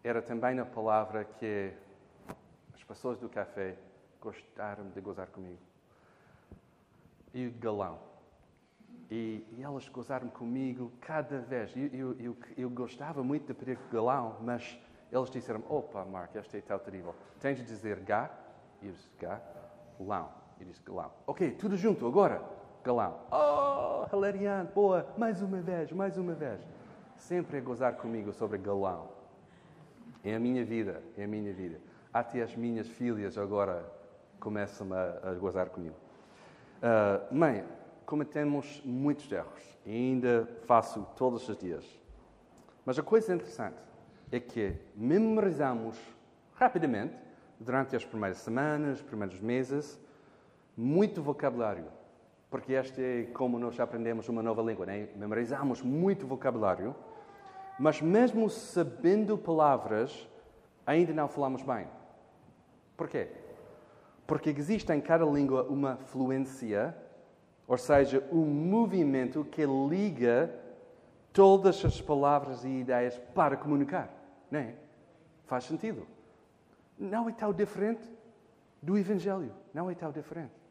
era 0.03 0.21
também 0.21 0.59
a 0.59 0.65
palavra 0.65 1.23
que 1.25 1.73
pessoas 2.87 3.19
do 3.19 3.27
café 3.27 3.75
gostaram 4.21 4.89
de 4.89 5.01
gozar 5.01 5.27
comigo. 5.27 5.59
E 7.33 7.49
galão. 7.49 7.99
E, 9.11 9.45
e 9.57 9.63
elas 9.63 9.87
gozaram 9.89 10.29
comigo 10.29 10.91
cada 11.01 11.39
vez. 11.39 11.75
Eu, 11.75 11.87
eu, 11.87 12.15
eu, 12.19 12.37
eu, 12.57 12.69
gostava 12.69 13.23
muito 13.23 13.47
de 13.47 13.53
pedir 13.53 13.77
galão, 13.91 14.37
mas 14.41 14.79
eles 15.11 15.29
disseram: 15.29 15.63
Opa, 15.69 16.03
Mark, 16.05 16.35
esta 16.35 16.57
é 16.57 16.61
tão 16.61 16.79
terrível. 16.79 17.13
Tens 17.39 17.57
de 17.57 17.63
dizer 17.63 17.99
gá. 17.99 18.31
E 18.81 18.87
eu 18.87 18.93
disse: 18.93 19.09
Gá, 19.19 19.41
galão. 19.99 20.31
E 20.59 20.65
disse: 20.65 20.81
Galão. 20.83 21.11
Ok, 21.25 21.51
tudo 21.51 21.77
junto, 21.77 22.07
agora. 22.07 22.41
Galão. 22.87 23.19
Oh, 23.29 24.15
hilariante, 24.15 24.71
boa. 24.73 25.05
Mais 25.17 25.41
uma 25.41 25.59
vez, 25.59 25.91
mais 25.91 26.17
uma 26.17 26.33
vez. 26.33 26.61
Sempre 27.17 27.57
a 27.57 27.59
gozar 27.59 27.97
comigo 27.97 28.31
sobre 28.31 28.57
galão. 28.57 29.09
É 30.23 30.33
a 30.33 30.39
minha 30.39 30.63
vida, 30.63 31.03
é 31.17 31.25
a 31.25 31.27
minha 31.27 31.51
vida. 31.51 31.81
Até 32.13 32.41
as 32.41 32.55
minhas 32.55 32.87
filhas 32.87 33.37
agora 33.37 33.83
começam 34.39 34.87
a, 34.93 35.31
a 35.31 35.33
gozar 35.33 35.67
comigo. 35.67 35.97
Uh, 36.77 37.35
mãe, 37.35 37.65
cometemos 38.05 38.81
muitos 38.85 39.29
erros 39.29 39.77
e 39.85 39.91
ainda 39.91 40.47
faço 40.65 41.05
todos 41.17 41.49
os 41.49 41.57
dias. 41.57 41.83
Mas 42.85 42.97
a 42.97 43.03
coisa 43.03 43.35
interessante 43.35 43.75
é 44.31 44.39
que 44.39 44.77
memorizamos 44.95 45.99
rapidamente, 46.53 47.15
durante 47.59 47.97
as 47.97 48.05
primeiras 48.05 48.37
semanas, 48.37 49.01
primeiros 49.01 49.41
meses, 49.41 49.99
muito 50.77 51.21
vocabulário. 51.21 51.96
Porque 52.49 52.73
este 52.73 53.01
é 53.01 53.23
como 53.33 53.59
nós 53.59 53.79
aprendemos 53.79 54.29
uma 54.29 54.41
nova 54.41 54.61
língua, 54.61 54.85
né? 54.85 55.09
memorizamos 55.15 55.81
muito 55.81 56.25
vocabulário, 56.25 56.95
mas 57.77 58.01
mesmo 58.01 58.49
sabendo 58.49 59.37
palavras, 59.37 60.27
ainda 60.85 61.13
não 61.13 61.27
falamos 61.27 61.61
bem. 61.61 61.87
Porquê? 62.95 63.27
Porque 64.25 64.49
existe 64.49 64.91
em 64.91 65.01
cada 65.01 65.25
língua 65.25 65.63
uma 65.63 65.97
fluência, 65.97 66.95
ou 67.67 67.77
seja, 67.77 68.23
um 68.31 68.45
movimento 68.45 69.45
que 69.45 69.65
liga 69.65 70.49
todas 71.33 71.83
as 71.85 72.01
palavras 72.01 72.63
e 72.63 72.69
ideias 72.69 73.17
para 73.35 73.55
comunicar. 73.57 74.09
Não 74.49 74.59
é? 74.59 74.73
Faz 75.45 75.65
sentido. 75.65 76.07
Não 76.97 77.29
é 77.29 77.31
tão 77.31 77.53
diferente 77.53 78.09
do 78.81 78.97
Evangelho. 78.97 79.53
Não 79.73 79.91
é 79.91 79.93
tão 79.93 80.11
diferente. 80.11 80.66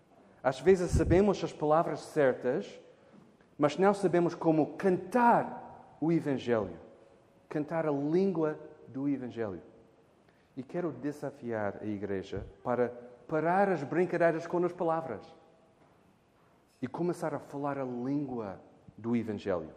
Às 0.47 0.61
vezes 0.61 0.93
sabemos 0.93 1.43
as 1.43 1.53
palavras 1.53 1.99
certas, 1.99 2.81
mas 3.59 3.77
não 3.77 3.93
sabemos 3.93 4.33
como 4.33 4.77
cantar 4.77 5.99
o 6.01 6.13
Evangelho. 6.13 6.79
Cantar 7.49 7.85
a 7.85 7.91
língua 7.91 8.57
do 8.87 9.09
Evangelho. 9.09 9.61
E 10.57 10.63
quero 10.63 10.93
desafiar 10.93 11.79
a 11.83 11.85
igreja 11.85 12.47
para 12.63 12.91
parar 13.27 13.69
as 13.69 13.83
brincadeiras 13.83 14.47
com 14.47 14.65
as 14.65 14.73
palavras 14.73 15.21
e 16.81 16.87
começar 16.87 17.35
a 17.35 17.41
falar 17.41 17.77
a 17.77 17.85
língua 17.85 18.61
do 18.97 19.17
Evangelho. 19.17 19.75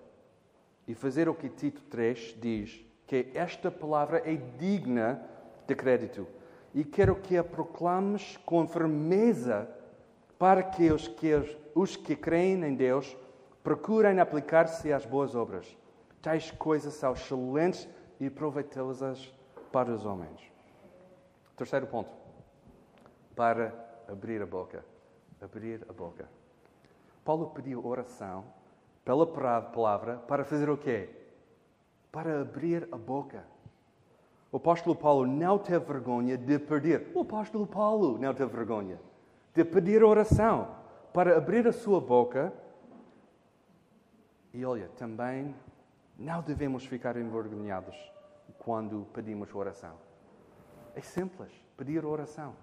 E 0.87 0.93
fazer 0.93 1.27
o 1.27 1.33
que 1.33 1.49
Tito 1.49 1.81
3 1.85 2.37
diz, 2.39 2.79
que 3.07 3.31
esta 3.33 3.71
palavra 3.71 4.21
é 4.23 4.35
digna 4.35 5.19
de 5.65 5.73
crédito. 5.73 6.27
E 6.75 6.83
quero 6.83 7.15
que 7.15 7.35
a 7.35 7.43
proclames 7.43 8.37
com 8.45 8.67
firmeza 8.67 9.67
para 10.39 10.63
que 10.63 10.89
os 10.89 11.05
que, 11.05 11.33
os 11.75 11.97
que 11.97 12.15
creem 12.15 12.63
em 12.63 12.73
Deus 12.73 13.15
procurem 13.61 14.21
aplicar-se 14.21 14.91
às 14.93 15.05
boas 15.05 15.35
obras. 15.35 15.77
Tais 16.21 16.49
coisas 16.49 16.93
são 16.93 17.11
excelentes 17.11 17.87
e 18.21 18.29
proveitosas 18.29 19.33
para 19.69 19.91
os 19.91 20.05
homens. 20.05 20.41
Terceiro 21.57 21.87
ponto. 21.87 22.09
Para 23.35 23.73
abrir 24.07 24.41
a 24.41 24.45
boca. 24.45 24.83
Abrir 25.41 25.85
a 25.89 25.93
boca. 25.93 26.27
Paulo 27.25 27.49
pediu 27.49 27.85
oração 27.85 28.45
pela 29.03 29.27
palavra 29.27 30.17
para 30.19 30.45
fazer 30.45 30.69
o 30.69 30.77
quê? 30.77 31.09
Para 32.13 32.41
abrir 32.41 32.87
a 32.93 32.97
boca. 32.97 33.43
O 34.51 34.57
apóstolo 34.57 34.95
Paulo 34.95 35.27
não 35.27 35.59
teve 35.59 35.85
vergonha 35.85 36.37
de 36.37 36.57
pedir. 36.59 37.07
O 37.13 37.21
apóstolo 37.21 37.67
Paulo 37.67 38.17
não 38.17 38.33
teve 38.33 38.51
vergonha 38.55 38.99
de 39.59 39.65
pedir 39.65 40.01
oração 40.05 40.69
para 41.11 41.35
abrir 41.37 41.67
a 41.67 41.73
sua 41.73 41.99
boca. 41.99 42.53
E 44.53 44.63
olha, 44.63 44.87
também 44.97 45.53
não 46.17 46.41
devemos 46.41 46.85
ficar 46.85 47.17
envergonhados 47.17 47.97
quando 48.57 49.05
pedimos 49.13 49.53
oração. 49.53 49.95
É 50.95 51.01
simples, 51.01 51.51
pedir 51.75 52.05
oração 52.05 52.55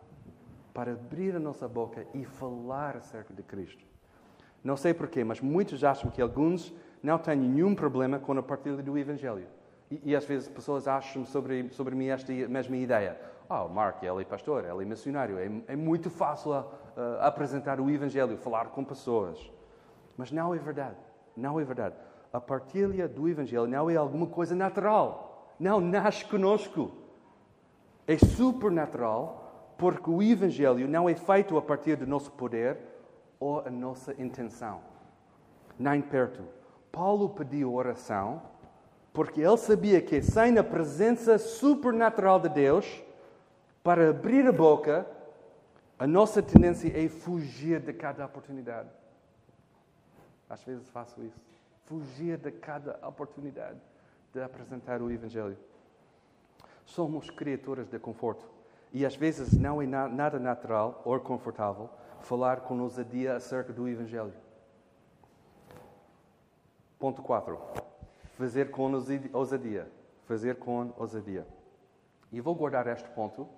para 0.73 0.93
abrir 0.93 1.37
a 1.37 1.39
nossa 1.39 1.69
boca 1.69 2.07
e 2.15 2.25
falar 2.25 2.97
acerca 2.97 3.35
de 3.35 3.43
Cristo. 3.43 3.85
Não 4.65 4.77
sei 4.77 4.95
porquê, 4.95 5.23
mas 5.23 5.39
muitos 5.39 5.85
acham 5.85 6.11
que 6.11 6.23
alguns 6.23 6.75
não 7.03 7.19
têm 7.19 7.37
nenhum 7.37 7.75
problema 7.75 8.19
com 8.19 8.33
a 8.39 8.43
partilha 8.43 8.83
do 8.83 8.97
Evangelho. 8.97 9.47
E, 9.91 10.01
e 10.03 10.17
às 10.17 10.25
vezes 10.25 10.49
pessoas 10.49 10.89
acham 10.89 11.27
sobre, 11.27 11.69
sobre 11.73 11.95
mim 11.95 12.07
esta 12.07 12.33
mesma 12.33 12.77
ideia. 12.77 13.21
Ah, 13.49 13.65
oh, 13.65 13.69
Mark, 13.69 14.03
ele 14.03 14.23
é 14.23 14.25
pastor, 14.25 14.65
ele 14.65 14.83
é 14.83 14.85
missionário, 14.85 15.39
é, 15.39 15.73
é 15.73 15.77
muito 15.77 16.11
fácil 16.11 16.65
apresentar 17.21 17.81
o 17.81 17.91
Evangelho, 17.91 18.37
falar 18.37 18.67
com 18.67 18.85
pessoas. 18.85 19.51
Mas 20.17 20.31
não 20.31 20.55
é 20.55 20.59
verdade. 20.59 20.97
Não 21.37 21.61
é 21.61 21.65
verdade. 21.65 21.95
A 22.33 22.41
partilha 22.41 23.07
do 23.07 23.29
Evangelho 23.29 23.67
não 23.67 23.91
é 23.91 23.97
alguma 23.97 24.27
coisa 24.27 24.55
natural. 24.55 25.55
Não 25.59 25.81
nasce 25.81 26.25
conosco. 26.25 26.91
É 28.07 28.17
supernatural 28.17 29.75
porque 29.77 30.09
o 30.09 30.23
Evangelho 30.23 30.89
não 30.89 31.09
é 31.09 31.15
feito 31.15 31.57
a 31.57 31.63
partir 31.63 31.97
do 31.97 32.07
nosso 32.07 32.31
poder 32.33 32.79
ou 33.39 33.61
a 33.61 33.71
nossa 33.71 34.13
intenção. 34.21 34.81
Nem 35.79 36.01
perto. 36.01 36.43
Paulo 36.91 37.29
pediu 37.29 37.75
oração 37.75 38.41
porque 39.13 39.41
ele 39.41 39.57
sabia 39.57 40.01
que 40.01 40.21
sem 40.21 40.59
a 40.59 40.65
presença 40.65 41.39
supernatural 41.39 42.39
de 42.39 42.51
Deus, 42.51 43.03
para 43.83 44.11
abrir 44.11 44.47
a 44.47 44.53
boca, 44.53 45.07
a 45.99 46.07
nossa 46.07 46.43
tendência 46.43 46.89
é 46.89 47.09
fugir 47.09 47.81
de 47.81 47.93
cada 47.93 48.25
oportunidade. 48.25 48.89
Às 50.49 50.63
vezes 50.63 50.89
faço 50.91 51.23
isso. 51.23 51.41
Fugir 51.85 52.39
de 52.39 52.51
cada 52.51 52.99
oportunidade 53.07 53.79
de 54.33 54.43
apresentar 54.43 55.01
o 55.01 55.11
Evangelho. 55.11 55.57
Somos 56.85 57.31
criaturas 57.31 57.89
de 57.89 57.99
conforto. 57.99 58.45
E 58.93 59.05
às 59.05 59.17
vezes 59.17 59.57
não 59.57 59.81
é 59.81 59.87
nada 59.87 60.39
natural 60.39 61.03
ou 61.05 61.19
confortável 61.21 61.91
falar 62.21 62.61
com 62.61 62.81
ousadia 62.81 63.37
acerca 63.37 63.73
do 63.73 63.89
Evangelho. 63.89 64.33
Ponto 66.99 67.23
4 67.23 67.87
fazer 68.37 68.71
com 68.71 68.93
ousadia. 69.33 69.91
Fazer 70.27 70.57
com 70.57 70.93
ousadia. 70.97 71.47
E 72.33 72.41
vou 72.41 72.55
guardar 72.55 72.87
este 72.89 73.09
ponto 73.11 73.49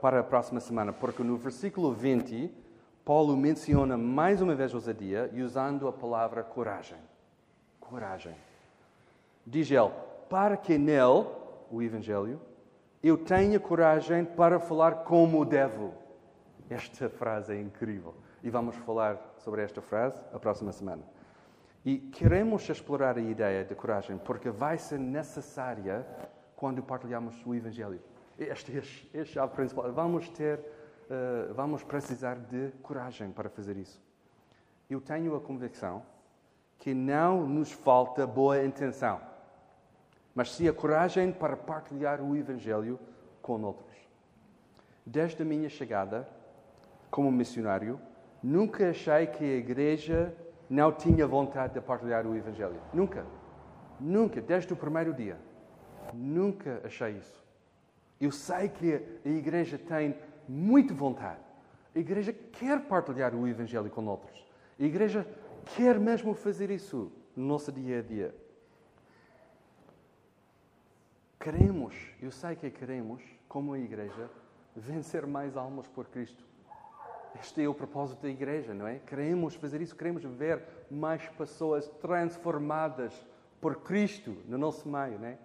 para 0.00 0.20
a 0.20 0.24
próxima 0.24 0.60
semana, 0.60 0.92
porque 0.92 1.22
no 1.22 1.36
versículo 1.36 1.92
20, 1.92 2.52
Paulo 3.04 3.36
menciona 3.36 3.96
mais 3.96 4.42
uma 4.42 4.54
vez 4.54 4.74
ousadia, 4.74 5.30
usando 5.34 5.88
a 5.88 5.92
palavra 5.92 6.42
coragem. 6.42 6.98
Coragem. 7.80 8.34
Diz 9.46 9.70
ele: 9.70 9.90
para 10.28 10.56
que 10.56 10.76
nele, 10.76 11.26
o 11.70 11.82
Evangelho, 11.82 12.40
eu 13.02 13.16
tenha 13.16 13.58
coragem 13.58 14.24
para 14.24 14.58
falar 14.58 15.04
como 15.04 15.44
devo. 15.44 15.94
Esta 16.68 17.08
frase 17.08 17.54
é 17.54 17.60
incrível. 17.60 18.14
E 18.42 18.50
vamos 18.50 18.76
falar 18.76 19.18
sobre 19.38 19.62
esta 19.62 19.80
frase 19.80 20.20
a 20.32 20.38
próxima 20.38 20.72
semana. 20.72 21.02
E 21.84 21.98
queremos 21.98 22.68
explorar 22.68 23.16
a 23.16 23.20
ideia 23.20 23.64
de 23.64 23.74
coragem 23.74 24.18
porque 24.18 24.50
vai 24.50 24.76
ser 24.76 24.98
necessária 24.98 26.06
quando 26.54 26.82
partilhamos 26.82 27.40
o 27.46 27.54
Evangelho. 27.54 28.00
Este 28.38 28.78
a 29.18 29.24
chave 29.24 29.54
principal. 29.54 29.92
Vamos 29.92 30.28
ter, 30.28 30.60
uh, 30.60 31.52
vamos 31.54 31.82
precisar 31.82 32.36
de 32.36 32.70
coragem 32.82 33.32
para 33.32 33.48
fazer 33.48 33.76
isso. 33.76 34.00
Eu 34.88 35.00
tenho 35.00 35.34
a 35.34 35.40
convicção 35.40 36.02
que 36.78 36.94
não 36.94 37.46
nos 37.46 37.72
falta 37.72 38.24
boa 38.26 38.64
intenção, 38.64 39.20
mas 40.34 40.52
sim 40.52 40.68
a 40.68 40.72
coragem 40.72 41.32
para 41.32 41.56
partilhar 41.56 42.20
o 42.20 42.36
Evangelho 42.36 42.98
com 43.42 43.60
outros. 43.62 43.96
Desde 45.04 45.42
a 45.42 45.44
minha 45.44 45.68
chegada 45.68 46.28
como 47.10 47.32
missionário, 47.32 48.00
nunca 48.40 48.90
achei 48.90 49.26
que 49.26 49.42
a 49.42 49.56
igreja 49.56 50.32
não 50.70 50.92
tinha 50.92 51.26
vontade 51.26 51.74
de 51.74 51.80
partilhar 51.80 52.24
o 52.24 52.36
Evangelho. 52.36 52.80
Nunca. 52.94 53.26
Nunca, 53.98 54.40
desde 54.40 54.72
o 54.72 54.76
primeiro 54.76 55.12
dia. 55.12 55.36
Nunca 56.14 56.80
achei 56.84 57.16
isso. 57.16 57.47
Eu 58.20 58.32
sei 58.32 58.68
que 58.68 58.94
a 59.24 59.28
igreja 59.28 59.78
tem 59.78 60.16
muita 60.48 60.92
vontade. 60.92 61.40
A 61.94 61.98
igreja 61.98 62.32
quer 62.32 62.80
partilhar 62.86 63.34
o 63.34 63.46
Evangelho 63.46 63.90
com 63.90 64.06
outros. 64.06 64.46
A 64.78 64.82
igreja 64.82 65.26
quer 65.76 65.98
mesmo 65.98 66.34
fazer 66.34 66.70
isso 66.70 67.12
no 67.36 67.46
nosso 67.46 67.70
dia 67.70 68.00
a 68.00 68.02
dia. 68.02 68.34
Queremos, 71.38 71.94
eu 72.20 72.30
sei 72.30 72.56
que 72.56 72.70
queremos, 72.70 73.22
como 73.48 73.72
a 73.72 73.78
igreja, 73.78 74.28
vencer 74.74 75.26
mais 75.26 75.56
almas 75.56 75.86
por 75.86 76.06
Cristo. 76.08 76.44
Este 77.40 77.62
é 77.62 77.68
o 77.68 77.74
propósito 77.74 78.22
da 78.22 78.28
igreja, 78.28 78.74
não 78.74 78.86
é? 78.86 78.98
Queremos 78.98 79.54
fazer 79.54 79.80
isso, 79.80 79.94
queremos 79.94 80.24
ver 80.24 80.62
mais 80.90 81.26
pessoas 81.28 81.88
transformadas 82.00 83.14
por 83.60 83.76
Cristo 83.82 84.36
no 84.46 84.58
nosso 84.58 84.88
meio, 84.88 85.18
não 85.18 85.28
é? 85.28 85.38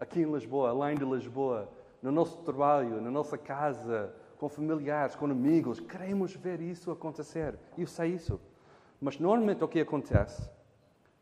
Aqui 0.00 0.20
em 0.20 0.32
Lisboa, 0.32 0.70
além 0.70 0.96
de 0.96 1.04
Lisboa, 1.04 1.70
no 2.04 2.12
nosso 2.12 2.36
trabalho, 2.42 3.00
na 3.00 3.10
nossa 3.10 3.38
casa, 3.38 4.14
com 4.36 4.46
familiares, 4.46 5.16
com 5.16 5.24
amigos, 5.24 5.80
queremos 5.80 6.36
ver 6.36 6.60
isso 6.60 6.90
acontecer. 6.90 7.58
Eu 7.78 7.86
sei 7.86 8.10
isso. 8.10 8.38
Mas 9.00 9.18
normalmente 9.18 9.64
o 9.64 9.68
que 9.68 9.80
acontece 9.80 10.46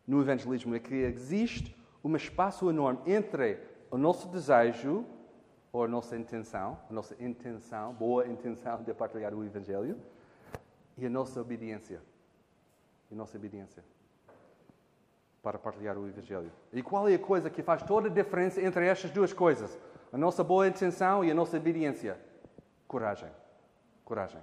no 0.04 0.20
evangelismo 0.20 0.74
é 0.74 0.80
que 0.80 0.92
existe 0.92 1.76
um 2.02 2.16
espaço 2.16 2.68
enorme 2.68 2.98
entre 3.06 3.60
o 3.92 3.96
nosso 3.96 4.26
desejo 4.26 5.04
ou 5.72 5.84
a 5.84 5.88
nossa 5.88 6.16
intenção, 6.16 6.76
a 6.90 6.92
nossa 6.92 7.14
intenção, 7.22 7.94
boa 7.94 8.26
intenção 8.26 8.82
de 8.82 8.92
partilhar 8.92 9.32
o 9.32 9.44
Evangelho, 9.44 9.96
e 10.98 11.06
a 11.06 11.08
nossa 11.08 11.40
obediência. 11.40 12.00
E 13.08 13.14
a 13.14 13.16
nossa 13.16 13.36
obediência 13.38 13.84
para 15.42 15.58
partilhar 15.58 15.96
o 15.96 16.08
Evangelho. 16.08 16.50
E 16.72 16.82
qual 16.82 17.08
é 17.08 17.14
a 17.14 17.18
coisa 17.20 17.48
que 17.48 17.62
faz 17.62 17.84
toda 17.84 18.08
a 18.08 18.10
diferença 18.10 18.60
entre 18.60 18.84
estas 18.86 19.12
duas 19.12 19.32
coisas? 19.32 19.78
A 20.12 20.18
nossa 20.18 20.44
boa 20.44 20.68
intenção 20.68 21.24
e 21.24 21.30
a 21.30 21.34
nossa 21.34 21.56
obediência? 21.56 22.20
Coragem. 22.86 23.30
Coragem. 24.04 24.42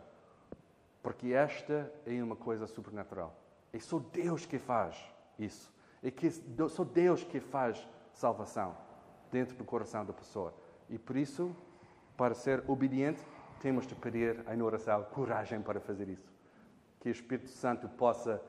Porque 1.03 1.31
esta 1.31 1.91
é 2.07 2.23
uma 2.23 2.35
coisa 2.35 2.65
supernatural. 2.65 3.35
É 3.71 3.77
só 3.77 3.99
Deus 3.99 4.47
que 4.47 4.57
faz 4.57 4.97
isso. 5.37 5.71
É 6.01 6.09
que 6.09 6.27
só 6.69 6.83
Deus 6.83 7.23
que 7.23 7.39
faz 7.39 7.87
salvação 8.11 8.75
dentro 9.31 9.55
do 9.55 9.63
coração 9.63 10.03
da 10.03 10.11
pessoa. 10.11 10.51
E 10.89 10.97
por 10.97 11.15
isso, 11.15 11.55
para 12.17 12.33
ser 12.33 12.63
obediente, 12.67 13.21
temos 13.61 13.85
de 13.85 13.93
pedir 13.93 14.43
em 14.51 14.61
oração 14.63 15.03
coragem 15.11 15.61
para 15.61 15.79
fazer 15.79 16.09
isso. 16.09 16.33
Que 16.99 17.09
o 17.09 17.11
Espírito 17.11 17.49
Santo 17.49 17.87
possa 17.89 18.41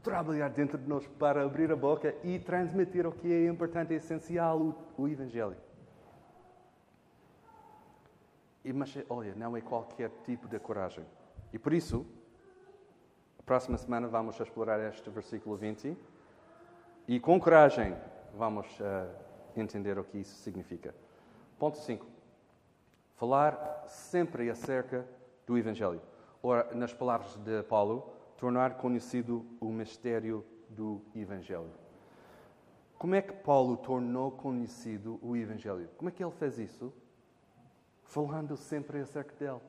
trabalhar 0.00 0.48
dentro 0.50 0.78
de 0.78 0.88
nós 0.88 1.04
para 1.18 1.42
abrir 1.42 1.72
a 1.72 1.76
boca 1.76 2.14
e 2.22 2.38
transmitir 2.38 3.04
o 3.04 3.10
que 3.10 3.32
é 3.32 3.48
importante 3.48 3.92
e 3.92 3.96
essencial, 3.96 4.60
o, 4.60 4.74
o 4.96 5.08
Evangelho. 5.08 5.56
E, 8.57 8.57
mas, 8.72 8.96
olha, 9.08 9.34
não 9.34 9.56
é 9.56 9.60
qualquer 9.60 10.10
tipo 10.24 10.48
de 10.48 10.58
coragem. 10.58 11.04
E 11.52 11.58
por 11.58 11.72
isso, 11.72 12.06
a 13.38 13.42
próxima 13.42 13.78
semana 13.78 14.08
vamos 14.08 14.38
explorar 14.38 14.80
este 14.88 15.08
versículo 15.10 15.56
20 15.56 15.96
e 17.06 17.18
com 17.18 17.40
coragem 17.40 17.96
vamos 18.34 18.66
uh, 18.80 19.08
entender 19.56 19.98
o 19.98 20.04
que 20.04 20.18
isso 20.18 20.36
significa. 20.36 20.94
Ponto 21.58 21.78
5. 21.78 22.06
Falar 23.16 23.84
sempre 23.88 24.48
acerca 24.50 25.08
do 25.46 25.56
Evangelho. 25.56 26.00
Ora, 26.42 26.72
nas 26.74 26.92
palavras 26.92 27.36
de 27.36 27.62
Paulo, 27.64 28.12
tornar 28.36 28.76
conhecido 28.76 29.44
o 29.60 29.70
mistério 29.70 30.44
do 30.68 31.02
Evangelho. 31.14 31.72
Como 32.98 33.14
é 33.14 33.22
que 33.22 33.32
Paulo 33.32 33.76
tornou 33.76 34.30
conhecido 34.32 35.18
o 35.22 35.36
Evangelho? 35.36 35.88
Como 35.96 36.08
é 36.08 36.12
que 36.12 36.22
ele 36.22 36.32
fez 36.32 36.58
isso? 36.58 36.92
Falando 38.08 38.56
sempre 38.56 39.00
acerca 39.00 39.34
dele. 39.34 39.60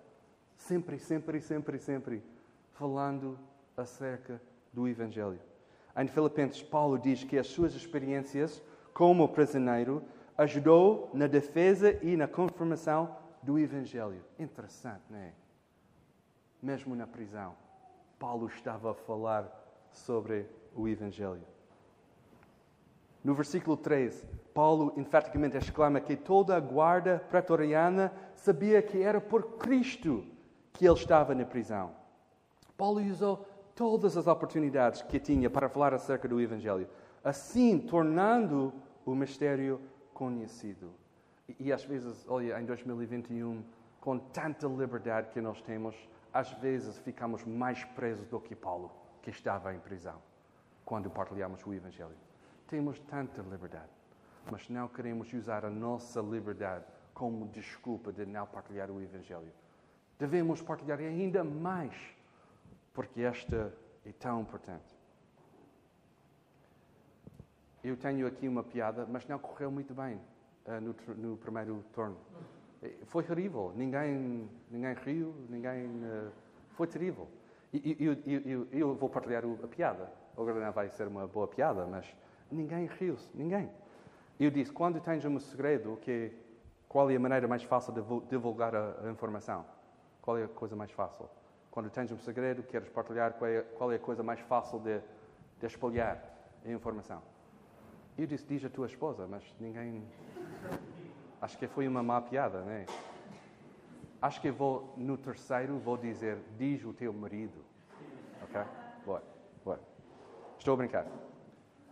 Sempre, 0.55 0.97
sempre, 0.97 1.41
sempre, 1.41 1.77
sempre. 1.77 2.23
Falando 2.71 3.37
acerca 3.75 4.41
do 4.71 4.87
Evangelho. 4.87 5.39
Em 5.95 6.07
Filipenses, 6.07 6.63
Paulo 6.63 6.97
diz 6.97 7.23
que 7.23 7.37
as 7.37 7.47
suas 7.47 7.75
experiências 7.75 8.63
como 8.93 9.27
prisioneiro 9.27 10.01
ajudou 10.37 11.09
na 11.13 11.27
defesa 11.27 11.91
e 12.01 12.15
na 12.15 12.29
confirmação 12.29 13.13
do 13.43 13.59
Evangelho. 13.59 14.23
Interessante, 14.37 15.03
não 15.09 15.19
é? 15.19 15.33
Mesmo 16.61 16.95
na 16.95 17.05
prisão, 17.05 17.55
Paulo 18.17 18.47
estava 18.47 18.91
a 18.91 18.93
falar 18.93 19.51
sobre 19.91 20.45
o 20.73 20.87
Evangelho. 20.87 21.43
No 23.21 23.33
versículo 23.33 23.75
13, 23.75 24.25
Paulo 24.53 24.93
enfaticamente 24.97 25.57
exclama 25.57 25.99
que 25.99 26.15
toda 26.15 26.55
a 26.55 26.59
guarda 26.59 27.23
pretoriana 27.29 28.11
sabia 28.35 28.81
que 28.81 29.01
era 29.01 29.21
por 29.21 29.57
Cristo 29.57 30.25
que 30.73 30.85
ele 30.85 30.95
estava 30.95 31.35
na 31.35 31.45
prisão. 31.45 31.91
Paulo 32.77 33.01
usou 33.01 33.45
todas 33.75 34.17
as 34.17 34.27
oportunidades 34.27 35.01
que 35.01 35.19
tinha 35.19 35.49
para 35.49 35.69
falar 35.69 35.93
acerca 35.93 36.27
do 36.27 36.39
Evangelho, 36.39 36.89
assim 37.23 37.77
tornando 37.79 38.73
o 39.05 39.15
mistério 39.15 39.81
conhecido. 40.13 40.91
E, 41.57 41.71
às 41.73 41.83
vezes, 41.83 42.25
olha, 42.27 42.59
em 42.59 42.65
2021, 42.65 43.63
com 43.99 44.19
tanta 44.19 44.67
liberdade 44.67 45.29
que 45.29 45.41
nós 45.41 45.61
temos, 45.61 45.95
às 46.33 46.51
vezes 46.53 46.97
ficamos 46.99 47.43
mais 47.43 47.83
presos 47.83 48.27
do 48.27 48.39
que 48.39 48.55
Paulo, 48.55 48.91
que 49.21 49.29
estava 49.29 49.73
em 49.73 49.79
prisão, 49.79 50.21
quando 50.85 51.09
partilhamos 51.09 51.65
o 51.65 51.73
Evangelho. 51.73 52.15
Temos 52.67 52.99
tanta 52.99 53.41
liberdade, 53.41 53.89
mas 54.51 54.69
não 54.69 54.87
queremos 54.87 55.31
usar 55.33 55.65
a 55.65 55.69
nossa 55.69 56.21
liberdade 56.21 56.85
como 57.13 57.47
desculpa 57.47 58.11
de 58.11 58.25
não 58.25 58.45
partilhar 58.45 58.89
o 58.89 59.01
Evangelho. 59.01 59.51
Devemos 60.17 60.61
partilhar 60.61 60.99
ainda 60.99 61.43
mais 61.43 61.95
porque 62.93 63.21
esta 63.21 63.73
é 64.05 64.11
tão 64.11 64.41
importante. 64.41 64.97
Eu 67.83 67.95
tenho 67.95 68.27
aqui 68.27 68.47
uma 68.47 68.63
piada, 68.63 69.05
mas 69.05 69.25
não 69.27 69.39
correu 69.39 69.71
muito 69.71 69.93
bem 69.93 70.19
uh, 70.65 70.81
no, 70.81 71.15
no, 71.15 71.37
primeiro 71.37 71.83
turno. 71.93 72.17
Foi 73.05 73.23
terrível. 73.23 73.71
Ninguém, 73.75 74.49
ninguém 74.69 74.93
riu, 74.95 75.33
ninguém. 75.49 75.87
Uh, 75.87 76.31
foi 76.71 76.87
terrível. 76.87 77.27
E 77.71 77.95
eu, 77.99 78.13
eu, 78.25 78.41
eu, 78.41 78.67
eu, 78.71 78.95
vou 78.95 79.09
partilhar 79.09 79.43
a 79.45 79.67
piada. 79.67 80.11
Agora 80.37 80.59
não 80.59 80.71
vai 80.71 80.89
ser 80.89 81.07
uma 81.07 81.27
boa 81.27 81.47
piada, 81.47 81.85
mas 81.85 82.13
ninguém 82.51 82.85
riu-se. 82.87 83.29
Ninguém. 83.33 83.69
Eu 84.39 84.49
disse: 84.49 84.71
quando 84.71 85.01
tens 85.01 85.25
um 85.25 85.37
segredo, 85.39 85.97
que, 86.01 86.31
qual 86.87 87.09
é 87.11 87.15
a 87.15 87.19
maneira 87.19 87.47
mais 87.47 87.61
fácil 87.63 87.93
de 87.93 88.01
divulgar 88.29 88.73
a, 88.73 88.95
a 89.03 89.11
informação? 89.11 89.65
Qual 90.21 90.37
é 90.37 90.45
a 90.45 90.47
coisa 90.47 90.75
mais 90.75 90.91
fácil? 90.91 91.29
Quando 91.69 91.89
tens 91.89 92.11
um 92.11 92.17
segredo, 92.17 92.63
queres 92.63 92.87
partilhar 92.89 93.33
qual 93.33 93.49
é, 93.49 93.61
qual 93.61 93.91
é 93.91 93.95
a 93.95 93.99
coisa 93.99 94.23
mais 94.23 94.39
fácil 94.39 94.79
de, 94.79 94.99
de 95.59 95.65
espalhar 95.65 96.23
a 96.65 96.71
informação. 96.71 97.21
Eu 98.17 98.25
disse, 98.25 98.45
diz 98.45 98.63
a 98.63 98.69
tua 98.69 98.85
esposa, 98.85 99.27
mas 99.27 99.43
ninguém. 99.59 100.03
Acho 101.41 101.57
que 101.57 101.67
foi 101.67 101.87
uma 101.87 102.03
má 102.03 102.21
piada, 102.21 102.61
não 102.61 102.71
é? 102.71 102.85
Acho 104.21 104.41
que 104.41 104.51
vou, 104.51 104.93
no 104.97 105.17
terceiro, 105.17 105.77
vou 105.79 105.97
dizer, 105.97 106.37
diz 106.57 106.83
o 106.83 106.93
teu 106.93 107.13
marido. 107.13 107.63
Ok? 108.43 108.61
Boa, 109.05 109.23
boa. 109.63 109.79
Estou 110.57 110.73
a 110.73 110.77
brincar. 110.77 111.07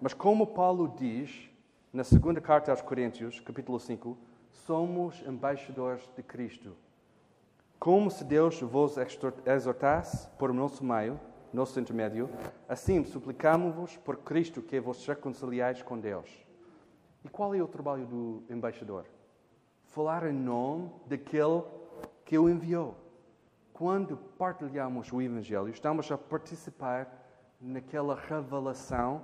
Mas 0.01 0.13
como 0.13 0.45
Paulo 0.47 0.93
diz 0.97 1.49
na 1.97 2.03
segunda 2.03 2.39
carta 2.39 2.69
aos 2.69 2.79
Coríntios, 2.79 3.39
capítulo 3.39 3.79
5, 3.79 4.15
somos 4.51 5.19
embaixadores 5.25 6.07
de 6.15 6.21
Cristo 6.21 6.75
como 7.79 8.11
se 8.11 8.23
Deus 8.23 8.61
vos 8.61 8.97
exortasse 9.43 10.29
por 10.37 10.53
nosso 10.53 10.85
meio, 10.85 11.19
nosso 11.51 11.79
intermédio, 11.79 12.29
assim 12.69 13.03
suplicamos-vos 13.03 13.97
por 13.97 14.17
Cristo 14.17 14.61
que 14.61 14.79
vos 14.79 15.03
reconciliais 15.07 15.81
com 15.81 15.97
Deus. 15.99 16.29
E 17.25 17.29
qual 17.29 17.55
é 17.55 17.63
o 17.63 17.67
trabalho 17.67 18.05
do 18.05 18.43
embaixador? 18.47 19.07
Falar 19.85 20.23
em 20.27 20.33
nome 20.33 20.91
daquele 21.07 21.63
que 22.23 22.37
o 22.37 22.47
enviou. 22.47 22.93
Quando 23.73 24.17
partilhamos 24.37 25.11
o 25.11 25.19
Evangelho, 25.19 25.69
estamos 25.69 26.11
a 26.11 26.17
participar 26.17 27.11
naquela 27.59 28.13
revelação 28.13 29.23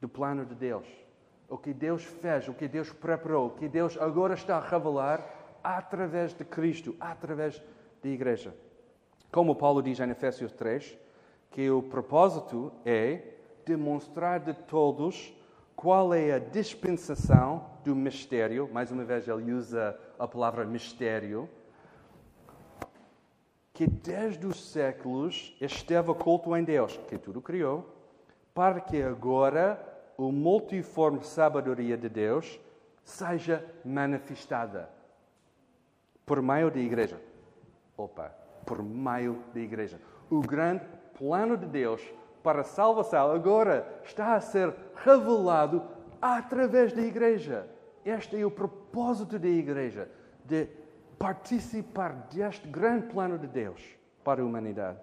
do 0.00 0.08
plano 0.08 0.44
de 0.44 0.56
Deus. 0.56 1.01
O 1.52 1.58
que 1.58 1.74
Deus 1.74 2.02
fez, 2.02 2.48
o 2.48 2.54
que 2.54 2.66
Deus 2.66 2.90
preparou, 2.94 3.48
o 3.48 3.50
que 3.50 3.68
Deus 3.68 3.98
agora 3.98 4.32
está 4.32 4.56
a 4.56 4.60
revelar 4.66 5.22
através 5.62 6.32
de 6.32 6.46
Cristo, 6.46 6.96
através 6.98 7.62
da 8.02 8.08
igreja. 8.08 8.54
Como 9.30 9.54
Paulo 9.54 9.82
diz 9.82 10.00
em 10.00 10.08
Efésios 10.08 10.50
3, 10.52 10.96
que 11.50 11.70
o 11.70 11.82
propósito 11.82 12.72
é 12.86 13.34
demonstrar 13.66 14.40
de 14.40 14.54
todos 14.54 15.30
qual 15.76 16.14
é 16.14 16.32
a 16.32 16.38
dispensação 16.38 17.66
do 17.84 17.94
mistério. 17.94 18.66
Mais 18.72 18.90
uma 18.90 19.04
vez, 19.04 19.28
ele 19.28 19.52
usa 19.52 19.94
a 20.18 20.26
palavra 20.26 20.64
mistério. 20.64 21.46
Que 23.74 23.86
desde 23.86 24.46
os 24.46 24.72
séculos 24.72 25.54
esteve 25.60 26.12
oculto 26.12 26.56
em 26.56 26.64
Deus, 26.64 26.98
que 27.08 27.18
tudo 27.18 27.42
criou, 27.42 27.94
para 28.54 28.80
que 28.80 29.02
agora 29.02 29.91
a 30.18 30.22
multiforme 30.22 31.22
sabedoria 31.22 31.96
de 31.96 32.08
Deus 32.08 32.60
seja 33.04 33.64
manifestada 33.84 34.88
por 36.24 36.40
meio 36.40 36.70
da 36.70 36.78
igreja. 36.78 37.20
Opa, 37.96 38.32
por 38.64 38.82
meio 38.82 39.42
da 39.52 39.60
igreja. 39.60 40.00
O 40.30 40.40
grande 40.40 40.84
plano 41.18 41.56
de 41.56 41.66
Deus 41.66 42.02
para 42.42 42.62
a 42.62 42.64
salvação 42.64 43.30
agora 43.32 44.00
está 44.04 44.34
a 44.34 44.40
ser 44.40 44.74
revelado 44.96 45.82
através 46.20 46.92
da 46.92 47.02
igreja. 47.02 47.68
Este 48.04 48.40
é 48.40 48.44
o 48.44 48.50
propósito 48.50 49.38
da 49.38 49.48
igreja, 49.48 50.08
de 50.44 50.68
participar 51.18 52.12
deste 52.32 52.66
grande 52.66 53.06
plano 53.06 53.38
de 53.38 53.46
Deus 53.46 53.80
para 54.24 54.42
a 54.42 54.44
humanidade. 54.44 54.98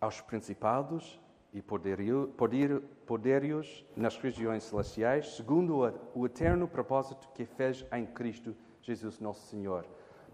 Aos 0.00 0.20
principados 0.20 1.18
e 1.52 1.60
poderes 1.60 3.84
nas 3.94 4.16
regiões 4.16 4.64
celestiais, 4.64 5.36
segundo 5.36 5.80
o 6.14 6.26
eterno 6.26 6.66
propósito 6.66 7.28
que 7.34 7.44
fez 7.44 7.84
em 7.92 8.06
Cristo 8.06 8.56
Jesus 8.80 9.20
nosso 9.20 9.46
Senhor, 9.48 9.84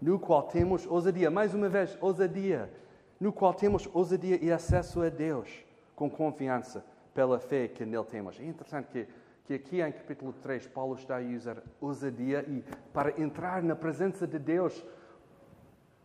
no 0.01 0.17
qual 0.17 0.43
temos 0.43 0.87
ousadia, 0.87 1.29
mais 1.29 1.53
uma 1.53 1.67
vez, 1.67 1.97
ousadia, 2.01 2.71
no 3.19 3.33
qual 3.33 3.53
temos 3.53 3.87
ousadia 3.93 4.39
e 4.41 4.51
acesso 4.51 5.01
a 5.01 5.09
Deus 5.09 5.49
com 5.93 6.09
confiança 6.09 6.85
pela 7.13 7.37
fé 7.37 7.67
que 7.67 7.85
nele 7.85 8.05
temos. 8.05 8.39
É 8.39 8.45
interessante 8.45 8.87
que, 8.87 9.07
que 9.43 9.53
aqui 9.55 9.81
em 9.81 9.91
capítulo 9.91 10.31
3 10.31 10.67
Paulo 10.67 10.95
está 10.95 11.17
a 11.17 11.21
usar 11.21 11.61
ousadia 11.81 12.45
e 12.47 12.63
para 12.93 13.19
entrar 13.21 13.61
na 13.61 13.75
presença 13.75 14.25
de 14.25 14.39
Deus, 14.39 14.85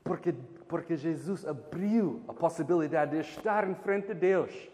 porque, 0.03 0.35
porque 0.66 0.96
Jesus 0.96 1.46
abriu 1.46 2.20
a 2.27 2.33
possibilidade 2.33 3.12
de 3.12 3.20
estar 3.20 3.70
em 3.70 3.77
frente 3.77 4.09
de 4.09 4.14
Deus. 4.14 4.73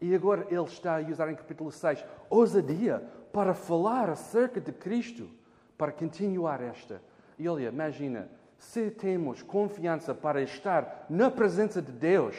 E 0.00 0.14
agora 0.14 0.46
ele 0.50 0.64
está 0.64 0.98
a 0.98 1.00
usar 1.00 1.30
em 1.30 1.34
capítulo 1.34 1.72
6 1.72 2.04
ousadia 2.28 3.02
para 3.32 3.54
falar 3.54 4.10
acerca 4.10 4.60
de 4.60 4.72
Cristo 4.72 5.28
para 5.76 5.92
continuar 5.92 6.60
esta. 6.60 7.00
E 7.38 7.48
olha, 7.48 7.68
imagina, 7.68 8.28
se 8.58 8.90
temos 8.90 9.42
confiança 9.42 10.14
para 10.14 10.42
estar 10.42 11.06
na 11.08 11.30
presença 11.30 11.82
de 11.82 11.92
Deus, 11.92 12.36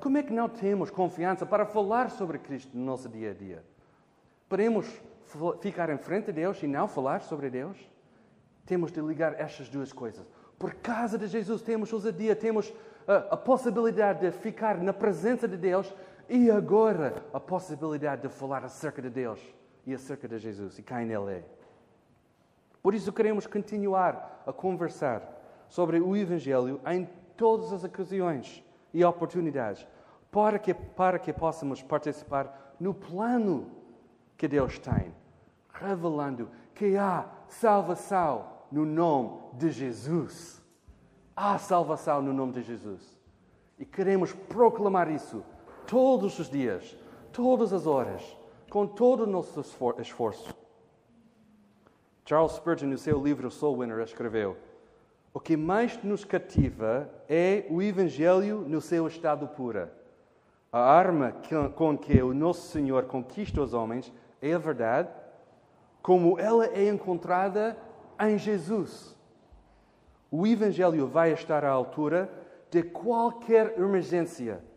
como 0.00 0.18
é 0.18 0.22
que 0.22 0.32
não 0.32 0.48
temos 0.48 0.90
confiança 0.90 1.46
para 1.46 1.66
falar 1.66 2.10
sobre 2.10 2.38
Cristo 2.38 2.76
no 2.76 2.84
nosso 2.84 3.08
dia 3.08 3.30
a 3.30 3.34
dia? 3.34 3.62
Podemos 4.48 4.86
ficar 5.60 5.90
em 5.90 5.98
frente 5.98 6.26
de 6.26 6.32
Deus 6.32 6.62
e 6.62 6.66
não 6.66 6.88
falar 6.88 7.22
sobre 7.22 7.48
Deus? 7.48 7.76
Temos 8.66 8.92
de 8.92 9.00
ligar 9.00 9.38
estas 9.40 9.68
duas 9.68 9.92
coisas. 9.92 10.26
Por 10.58 10.74
causa 10.74 11.18
de 11.18 11.26
Jesus, 11.26 11.62
temos 11.62 11.92
ousadia, 11.92 12.36
temos 12.36 12.72
a, 13.06 13.34
a 13.34 13.36
possibilidade 13.36 14.20
de 14.20 14.30
ficar 14.30 14.78
na 14.78 14.92
presença 14.92 15.48
de 15.48 15.56
Deus 15.56 15.92
e 16.28 16.50
agora 16.50 17.24
a 17.32 17.40
possibilidade 17.40 18.22
de 18.22 18.28
falar 18.28 18.64
acerca 18.64 19.02
de 19.02 19.10
Deus 19.10 19.40
e 19.86 19.94
acerca 19.94 20.28
de 20.28 20.38
Jesus 20.38 20.78
e 20.78 20.82
quem 20.82 21.10
Ele 21.10 21.32
é. 21.32 21.44
Por 22.82 22.94
isso 22.94 23.12
queremos 23.12 23.46
continuar 23.46 24.42
a 24.46 24.52
conversar 24.52 25.22
sobre 25.68 26.00
o 26.00 26.16
Evangelho 26.16 26.80
em 26.86 27.08
todas 27.36 27.72
as 27.72 27.84
ocasiões 27.84 28.62
e 28.92 29.04
oportunidades, 29.04 29.86
para 30.30 30.58
que, 30.58 30.74
para 30.74 31.18
que 31.18 31.32
possamos 31.32 31.82
participar 31.82 32.74
no 32.78 32.92
plano 32.92 33.70
que 34.36 34.48
Deus 34.48 34.78
tem, 34.78 35.14
revelando 35.72 36.50
que 36.74 36.96
há 36.96 37.26
salvação 37.46 38.48
no 38.70 38.84
nome 38.84 39.40
de 39.54 39.70
Jesus. 39.70 40.60
Há 41.36 41.58
salvação 41.58 42.20
no 42.20 42.32
nome 42.32 42.52
de 42.52 42.62
Jesus. 42.62 43.16
E 43.78 43.84
queremos 43.84 44.32
proclamar 44.32 45.10
isso 45.10 45.44
todos 45.92 46.38
os 46.38 46.48
dias, 46.48 46.96
todas 47.34 47.70
as 47.70 47.86
horas, 47.86 48.22
com 48.70 48.86
todo 48.86 49.24
o 49.24 49.26
nosso 49.26 49.60
esforço. 50.00 50.56
Charles 52.24 52.52
Spurgeon, 52.52 52.88
no 52.88 52.96
seu 52.96 53.22
livro 53.22 53.50
Soul 53.50 53.80
Winner, 53.80 53.98
escreveu: 53.98 54.56
O 55.34 55.38
que 55.38 55.54
mais 55.54 56.02
nos 56.02 56.24
cativa 56.24 57.10
é 57.28 57.66
o 57.68 57.82
Evangelho 57.82 58.64
no 58.66 58.80
seu 58.80 59.06
estado 59.06 59.46
pura. 59.48 59.92
A 60.72 60.80
arma 60.80 61.36
com 61.76 61.98
que 61.98 62.22
o 62.22 62.32
nosso 62.32 62.68
Senhor 62.68 63.04
conquista 63.04 63.60
os 63.60 63.74
homens 63.74 64.10
é 64.40 64.54
a 64.54 64.58
verdade, 64.58 65.10
como 66.00 66.38
ela 66.38 66.68
é 66.68 66.88
encontrada 66.88 67.76
em 68.18 68.38
Jesus. 68.38 69.14
O 70.30 70.46
Evangelho 70.46 71.06
vai 71.06 71.34
estar 71.34 71.66
à 71.66 71.70
altura 71.70 72.32
de 72.70 72.82
qualquer 72.82 73.78
emergência. 73.78 74.71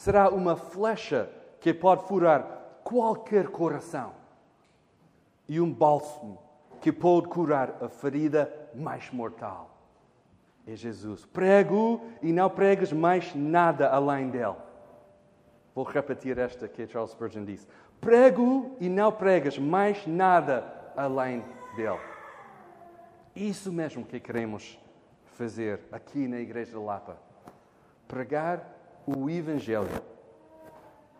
Será 0.00 0.30
uma 0.30 0.56
flecha 0.56 1.28
que 1.60 1.74
pode 1.74 2.08
furar 2.08 2.78
qualquer 2.82 3.48
coração. 3.48 4.14
e 5.46 5.60
um 5.60 5.70
bálsamo 5.70 6.38
que 6.80 6.90
pode 6.90 7.28
curar 7.28 7.76
a 7.82 7.88
ferida 7.88 8.50
mais 8.74 9.10
mortal. 9.10 9.68
É 10.66 10.74
Jesus. 10.74 11.26
Prego 11.26 12.00
e 12.22 12.32
não 12.32 12.48
pregues 12.48 12.92
mais 12.94 13.34
nada 13.34 13.90
além 13.90 14.30
dele. 14.30 14.56
Vou 15.74 15.84
repetir 15.84 16.38
esta 16.38 16.66
que 16.66 16.86
Charles 16.86 17.10
Spurgeon 17.10 17.44
disse. 17.44 17.66
Prego 18.00 18.74
e 18.80 18.88
não 18.88 19.12
pregas 19.12 19.58
mais 19.58 20.06
nada 20.06 20.92
além 20.96 21.44
dele. 21.76 22.00
Isso 23.36 23.70
mesmo 23.70 24.06
que 24.06 24.18
queremos 24.18 24.78
fazer 25.36 25.80
aqui 25.92 26.26
na 26.26 26.38
Igreja 26.38 26.70
de 26.70 26.78
Lapa. 26.78 27.18
Pregar 28.08 28.79
o 29.06 29.28
Evangelho. 29.28 30.02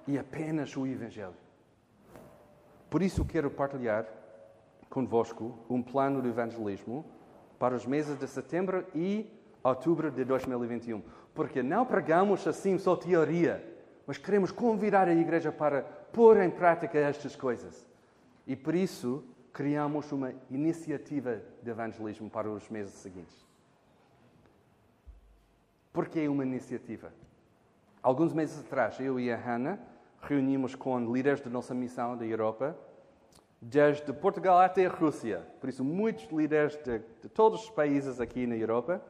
E 0.06 0.18
apenas 0.18 0.76
o 0.76 0.86
Evangelho. 0.86 1.34
Por 2.88 3.02
isso 3.02 3.24
quero 3.24 3.50
partilhar 3.50 4.06
convosco 4.90 5.56
um 5.70 5.80
plano 5.80 6.20
de 6.20 6.28
evangelismo 6.28 7.04
para 7.58 7.76
os 7.76 7.86
meses 7.86 8.18
de 8.18 8.26
setembro 8.26 8.84
e 8.92 9.30
outubro 9.62 10.10
de 10.10 10.24
2021. 10.24 11.00
Porque 11.32 11.62
não 11.62 11.86
pregamos 11.86 12.44
assim 12.46 12.76
só 12.76 12.96
teoria, 12.96 13.64
mas 14.06 14.18
queremos 14.18 14.50
convidar 14.50 15.06
a 15.06 15.14
igreja 15.14 15.52
para 15.52 15.82
pôr 15.82 16.38
em 16.38 16.50
prática 16.50 16.98
estas 16.98 17.36
coisas. 17.36 17.86
E 18.44 18.56
por 18.56 18.74
isso 18.74 19.24
criamos 19.52 20.10
uma 20.10 20.34
iniciativa 20.50 21.40
de 21.62 21.70
evangelismo 21.70 22.28
para 22.28 22.50
os 22.50 22.68
meses 22.68 22.94
seguintes. 22.94 23.46
Por 25.92 26.08
que 26.08 26.26
uma 26.26 26.44
iniciativa? 26.44 27.12
Alguns 28.02 28.32
meses 28.32 28.58
atrás, 28.60 28.98
eu 28.98 29.20
e 29.20 29.30
a 29.30 29.36
Hannah 29.36 29.78
reunimos 30.22 30.74
com 30.74 31.12
líderes 31.12 31.42
da 31.42 31.50
nossa 31.50 31.74
missão 31.74 32.16
da 32.16 32.24
Europa, 32.24 32.74
desde 33.60 34.10
Portugal 34.14 34.58
até 34.58 34.86
a 34.86 34.88
Rússia. 34.88 35.46
Por 35.60 35.68
isso, 35.68 35.84
muitos 35.84 36.24
líderes 36.30 36.76
de, 36.76 36.98
de 36.98 37.28
todos 37.28 37.64
os 37.64 37.70
países 37.70 38.18
aqui 38.18 38.46
na 38.46 38.56
Europa. 38.56 39.02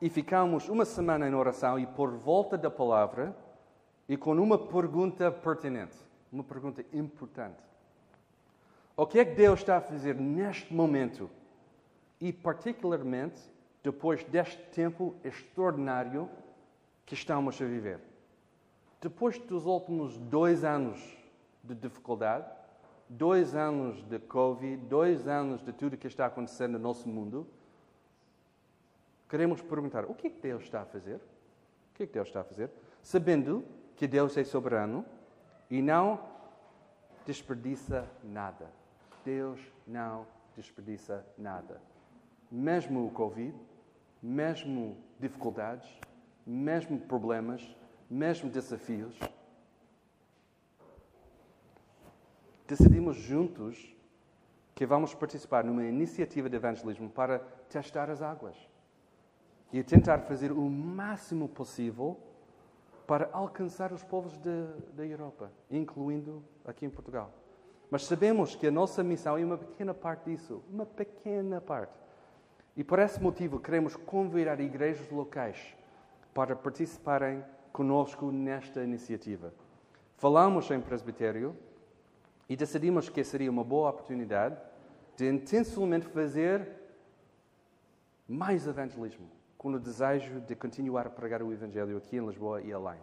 E 0.00 0.10
ficamos 0.10 0.68
uma 0.68 0.84
semana 0.84 1.26
em 1.26 1.34
oração 1.34 1.78
e 1.78 1.86
por 1.86 2.10
volta 2.10 2.58
da 2.58 2.70
palavra 2.70 3.34
e 4.06 4.16
com 4.16 4.32
uma 4.32 4.58
pergunta 4.58 5.30
pertinente, 5.30 5.96
uma 6.30 6.44
pergunta 6.44 6.84
importante. 6.92 7.62
O 8.94 9.06
que 9.06 9.20
é 9.20 9.24
que 9.24 9.34
Deus 9.34 9.60
está 9.60 9.78
a 9.78 9.80
fazer 9.80 10.16
neste 10.16 10.74
momento 10.74 11.30
e, 12.20 12.30
particularmente, 12.30 13.40
depois 13.82 14.22
deste 14.24 14.62
tempo 14.70 15.14
extraordinário 15.24 16.28
que 17.04 17.14
estamos 17.14 17.60
a 17.60 17.64
viver? 17.64 18.00
Depois 19.00 19.38
dos 19.38 19.66
últimos 19.66 20.16
dois 20.16 20.64
anos 20.64 21.00
de 21.62 21.74
dificuldade, 21.74 22.46
dois 23.08 23.54
anos 23.54 24.02
de 24.04 24.18
Covid, 24.18 24.76
dois 24.86 25.26
anos 25.26 25.62
de 25.62 25.72
tudo 25.72 25.96
que 25.96 26.06
está 26.06 26.26
acontecendo 26.26 26.72
no 26.72 26.78
nosso 26.78 27.08
mundo, 27.08 27.46
queremos 29.28 29.60
perguntar: 29.60 30.04
o 30.04 30.14
que 30.14 30.28
é 30.28 30.30
que 30.30 30.40
Deus 30.40 30.62
está 30.62 30.82
a 30.82 30.84
fazer? 30.84 31.16
O 31.16 31.94
que 31.94 32.04
é 32.04 32.06
que 32.06 32.12
Deus 32.12 32.28
está 32.28 32.40
a 32.40 32.44
fazer? 32.44 32.70
Sabendo 33.02 33.64
que 33.96 34.06
Deus 34.06 34.36
é 34.36 34.44
soberano 34.44 35.04
e 35.70 35.82
não 35.82 36.20
desperdiça 37.26 38.08
nada. 38.22 38.70
Deus 39.24 39.60
não 39.86 40.26
desperdiça 40.56 41.24
nada. 41.38 41.80
Mesmo 42.50 43.06
o 43.06 43.10
Covid, 43.10 43.54
mesmo 44.22 44.96
dificuldades, 45.18 45.88
mesmo 46.46 46.98
problemas, 47.00 47.76
mesmo 48.10 48.50
desafios, 48.50 49.18
decidimos 52.66 53.16
juntos 53.16 53.94
que 54.74 54.86
vamos 54.86 55.14
participar 55.14 55.64
numa 55.64 55.84
iniciativa 55.84 56.48
de 56.48 56.56
evangelismo 56.56 57.08
para 57.10 57.38
testar 57.68 58.10
as 58.10 58.22
águas 58.22 58.56
e 59.72 59.82
tentar 59.82 60.20
fazer 60.20 60.52
o 60.52 60.68
máximo 60.68 61.48
possível 61.48 62.18
para 63.06 63.28
alcançar 63.32 63.92
os 63.92 64.02
povos 64.02 64.38
da 64.38 65.04
Europa, 65.04 65.52
incluindo 65.70 66.42
aqui 66.64 66.86
em 66.86 66.90
Portugal. 66.90 67.32
Mas 67.90 68.06
sabemos 68.06 68.54
que 68.54 68.66
a 68.66 68.70
nossa 68.70 69.02
missão 69.04 69.36
é 69.36 69.44
uma 69.44 69.58
pequena 69.58 69.92
parte 69.92 70.30
disso, 70.30 70.62
uma 70.70 70.86
pequena 70.86 71.60
parte. 71.60 71.92
E 72.74 72.82
por 72.82 72.98
esse 72.98 73.22
motivo 73.22 73.60
queremos 73.60 73.96
convidar 73.96 74.60
igrejas 74.60 75.10
locais 75.10 75.76
para 76.34 76.56
participarem 76.56 77.44
conosco 77.72 78.30
nesta 78.30 78.82
iniciativa. 78.82 79.52
Falamos 80.16 80.70
em 80.70 80.80
presbitério 80.80 81.56
e 82.48 82.56
decidimos 82.56 83.08
que 83.08 83.24
seria 83.24 83.50
uma 83.50 83.64
boa 83.64 83.90
oportunidade 83.90 84.56
de 85.16 85.28
intencionalmente 85.28 86.06
fazer 86.06 86.68
mais 88.28 88.66
evangelismo, 88.66 89.28
com 89.58 89.70
o 89.70 89.78
desejo 89.78 90.40
de 90.40 90.54
continuar 90.54 91.06
a 91.06 91.10
pregar 91.10 91.42
o 91.42 91.52
Evangelho 91.52 91.96
aqui 91.96 92.16
em 92.16 92.26
Lisboa 92.26 92.60
e 92.62 92.72
além. 92.72 92.98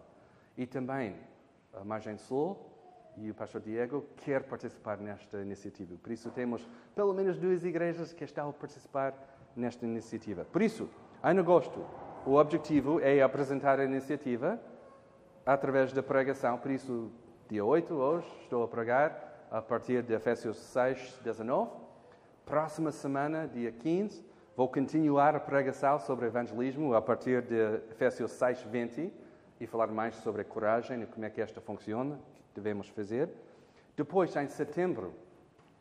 E 0.58 0.66
também 0.66 1.16
a 1.74 1.84
Margem 1.84 2.18
Sul 2.18 2.58
e 3.18 3.30
o 3.30 3.36
pastor 3.36 3.62
Diego 3.62 4.06
quer 4.18 4.44
participar 4.44 4.98
nesta 4.98 5.40
iniciativa. 5.42 5.96
Por 6.02 6.12
isso 6.12 6.32
temos 6.32 6.68
pelo 6.96 7.14
menos 7.14 7.38
duas 7.38 7.64
igrejas 7.64 8.14
que 8.14 8.24
estão 8.24 8.50
a 8.50 8.54
participar 8.54 9.14
nesta 9.56 9.86
iniciativa. 9.86 10.46
Por 10.46 10.62
isso, 10.62 10.90
em 11.24 11.38
agosto, 11.38 11.86
o 12.26 12.36
objetivo 12.36 13.00
é 13.00 13.22
apresentar 13.22 13.80
a 13.80 13.86
iniciativa 13.86 14.60
através 15.46 15.94
da 15.94 16.04
pregação. 16.04 16.58
Por 16.58 16.72
isso, 16.72 17.12
dia 17.50 17.64
8, 17.64 17.94
hoje, 17.94 18.28
estou 18.42 18.64
a 18.64 18.68
pregar 18.68 19.48
a 19.50 19.62
partir 19.62 20.04
de 20.04 20.14
Efésios 20.14 20.58
6, 20.58 21.20
19. 21.24 21.72
Próxima 22.46 22.92
semana, 22.92 23.48
dia 23.48 23.72
15, 23.72 24.26
vou 24.56 24.68
continuar 24.68 25.36
a 25.36 25.40
pregação 25.40 26.00
sobre 26.00 26.28
evangelismo 26.28 26.94
a 26.94 27.02
partir 27.02 27.42
de 27.42 27.56
Efésios 27.92 28.32
6, 28.32 28.64
20 28.64 29.14
e 29.60 29.68
falar 29.68 29.88
mais 29.88 30.16
sobre 30.16 30.42
a 30.42 30.46
coragem 30.46 31.02
e 31.02 31.06
como 31.06 31.26
é 31.26 31.30
que 31.30 31.42
esta 31.42 31.62
funciona, 31.62 32.16
o 32.16 32.54
que 32.54 32.62
devemos 32.62 32.90
fazer. 32.90 33.30
Depois, 33.96 34.36
em 34.36 34.48
setembro, 34.48 35.14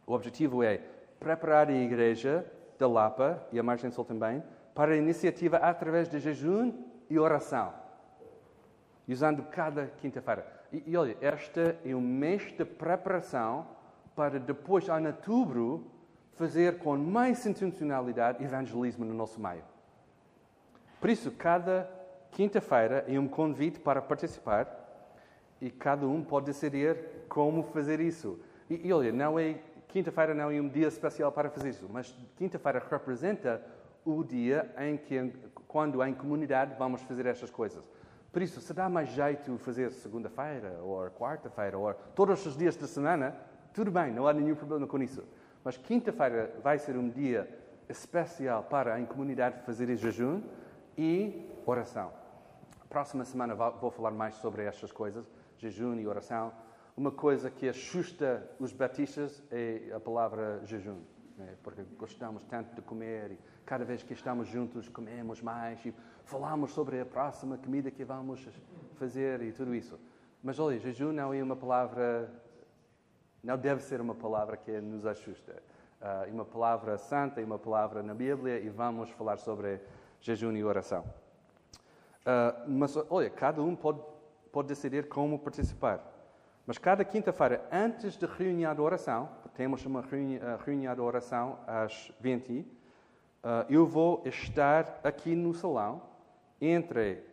o 0.06 0.12
objetivo 0.12 0.62
é 0.62 0.80
preparar 1.20 1.68
a 1.68 1.72
igreja 1.72 2.44
da 2.78 2.88
Lapa 2.88 3.42
e 3.52 3.58
a 3.58 3.62
Margem 3.62 3.90
Sul 3.90 4.04
também 4.04 4.42
para 4.78 4.92
a 4.92 4.96
iniciativa 4.96 5.56
através 5.56 6.08
de 6.08 6.20
jejum 6.20 6.72
e 7.10 7.18
oração, 7.18 7.74
usando 9.08 9.42
cada 9.50 9.88
quinta-feira. 9.88 10.46
E, 10.72 10.84
e 10.86 10.96
olha, 10.96 11.16
este 11.20 11.76
é 11.84 11.96
um 11.96 12.00
mês 12.00 12.52
de 12.52 12.64
preparação 12.64 13.66
para 14.14 14.38
depois, 14.38 14.86
em 14.86 15.04
outubro, 15.04 15.90
fazer 16.34 16.78
com 16.78 16.96
mais 16.96 17.44
intencionalidade 17.44 18.44
evangelismo 18.44 19.04
no 19.04 19.12
nosso 19.12 19.40
meio. 19.40 19.64
Por 21.00 21.10
isso, 21.10 21.32
cada 21.32 21.90
quinta-feira 22.30 23.04
é 23.08 23.18
um 23.18 23.26
convite 23.26 23.80
para 23.80 24.00
participar 24.00 24.72
e 25.60 25.72
cada 25.72 26.06
um 26.06 26.22
pode 26.22 26.46
decidir 26.46 26.96
como 27.28 27.64
fazer 27.64 27.98
isso. 27.98 28.38
E, 28.70 28.86
e 28.86 28.92
olha, 28.92 29.10
não 29.10 29.40
é 29.40 29.58
quinta-feira 29.88 30.34
não 30.34 30.52
é 30.52 30.60
um 30.60 30.68
dia 30.68 30.86
especial 30.86 31.32
para 31.32 31.50
fazer 31.50 31.70
isso, 31.70 31.88
mas 31.90 32.14
quinta-feira 32.36 32.80
representa 32.88 33.60
o 34.16 34.24
dia 34.24 34.72
em 34.78 34.96
que, 34.96 35.32
quando 35.66 36.02
em 36.02 36.14
comunidade 36.14 36.74
vamos 36.78 37.02
fazer 37.02 37.26
estas 37.26 37.50
coisas. 37.50 37.84
Por 38.32 38.42
isso, 38.42 38.60
se 38.60 38.72
dá 38.72 38.88
mais 38.88 39.08
jeito 39.10 39.58
fazer 39.58 39.90
segunda-feira, 39.92 40.80
ou 40.82 41.08
quarta-feira, 41.10 41.78
ou 41.78 41.92
todos 42.14 42.44
os 42.46 42.56
dias 42.56 42.76
da 42.76 42.86
semana, 42.86 43.36
tudo 43.72 43.90
bem, 43.90 44.12
não 44.12 44.26
há 44.26 44.32
nenhum 44.32 44.54
problema 44.54 44.86
com 44.86 45.02
isso. 45.02 45.24
Mas 45.64 45.76
quinta-feira 45.76 46.54
vai 46.62 46.78
ser 46.78 46.96
um 46.96 47.08
dia 47.08 47.48
especial 47.88 48.62
para 48.64 49.00
em 49.00 49.06
comunidade 49.06 49.62
fazer 49.64 49.94
jejum 49.96 50.42
e 50.96 51.50
oração. 51.66 52.12
Próxima 52.88 53.24
semana 53.24 53.54
vou 53.54 53.90
falar 53.90 54.10
mais 54.10 54.34
sobre 54.36 54.64
estas 54.64 54.92
coisas, 54.92 55.30
jejum 55.58 55.94
e 55.96 56.06
oração. 56.06 56.52
Uma 56.96 57.10
coisa 57.10 57.50
que 57.50 57.68
assusta 57.68 58.50
os 58.58 58.72
batistas 58.72 59.42
é 59.50 59.92
a 59.94 60.00
palavra 60.00 60.60
jejum, 60.64 61.00
né? 61.38 61.54
porque 61.62 61.82
gostamos 61.96 62.42
tanto 62.44 62.74
de 62.74 62.82
comer 62.82 63.32
e 63.32 63.38
cada 63.64 63.84
vez 63.84 64.02
que 64.02 64.12
estamos 64.12 64.48
juntos 64.48 64.88
comemos 64.88 65.40
mais 65.40 65.84
e 65.86 65.94
falamos 66.24 66.72
sobre 66.72 67.00
a 67.00 67.06
próxima 67.06 67.56
comida 67.56 67.90
que 67.90 68.04
vamos 68.04 68.46
fazer 68.96 69.40
e 69.42 69.52
tudo 69.52 69.74
isso. 69.74 69.98
Mas 70.42 70.58
olha, 70.58 70.78
jejum 70.78 71.12
não 71.12 71.32
é 71.32 71.42
uma 71.42 71.56
palavra, 71.56 72.30
não 73.42 73.56
deve 73.56 73.82
ser 73.82 74.00
uma 74.00 74.14
palavra 74.14 74.56
que 74.56 74.80
nos 74.80 75.06
assusta. 75.06 75.62
Uh, 76.00 76.28
é 76.28 76.30
uma 76.30 76.44
palavra 76.44 76.96
santa, 76.98 77.40
é 77.40 77.44
uma 77.44 77.58
palavra 77.58 78.02
na 78.02 78.14
Bíblia 78.14 78.58
e 78.58 78.68
vamos 78.68 79.10
falar 79.10 79.36
sobre 79.38 79.80
jejum 80.20 80.52
e 80.52 80.64
oração. 80.64 81.04
Uh, 82.20 82.68
mas 82.70 82.96
olha, 83.10 83.30
cada 83.30 83.62
um 83.62 83.74
pode, 83.74 84.00
pode 84.52 84.68
decidir 84.68 85.08
como 85.08 85.38
participar. 85.38 86.00
Mas 86.66 86.76
cada 86.76 87.04
quinta-feira, 87.04 87.66
antes 87.72 88.16
da 88.16 88.26
reunião 88.26 88.74
de 88.74 88.80
oração, 88.80 89.28
temos 89.58 89.84
uma 89.84 90.04
reunião 90.64 90.94
de 90.94 91.00
oração 91.00 91.58
às 91.66 92.12
20 92.20 92.60
uh, 92.60 92.64
eu 93.68 93.84
vou 93.84 94.22
estar 94.24 95.00
aqui 95.02 95.34
no 95.34 95.52
salão 95.52 96.00
entre 96.60 97.24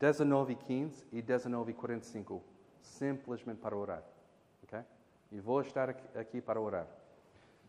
19h15 0.00 1.04
e 1.12 1.22
19h45, 1.22 2.40
simplesmente 2.80 3.58
para 3.58 3.76
orar. 3.76 4.02
Okay? 4.64 4.80
E 5.30 5.38
vou 5.38 5.60
estar 5.60 5.90
aqui, 5.90 6.40
para 6.40 6.58
orar. 6.58 6.86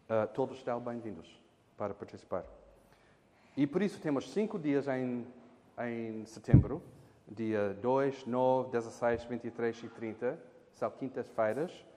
Uh, 0.09 0.25
todos 0.33 0.59
estão 0.59 0.79
bem-vindos 0.79 1.27
para 1.75 1.93
participar. 1.93 2.45
E 3.57 3.67
por 3.67 3.81
isso 3.81 3.99
temos 3.99 4.31
cinco 4.31 4.57
dias 4.57 4.87
em, 4.87 5.27
em 5.79 6.23
setembro, 6.23 6.81
dia 7.27 7.73
2, 7.81 8.25
9, 8.25 8.71
16, 8.71 9.25
23 9.25 9.83
e 9.83 9.89
30, 9.89 10.39
são 10.71 10.89
quintas-feiras, 10.91 11.90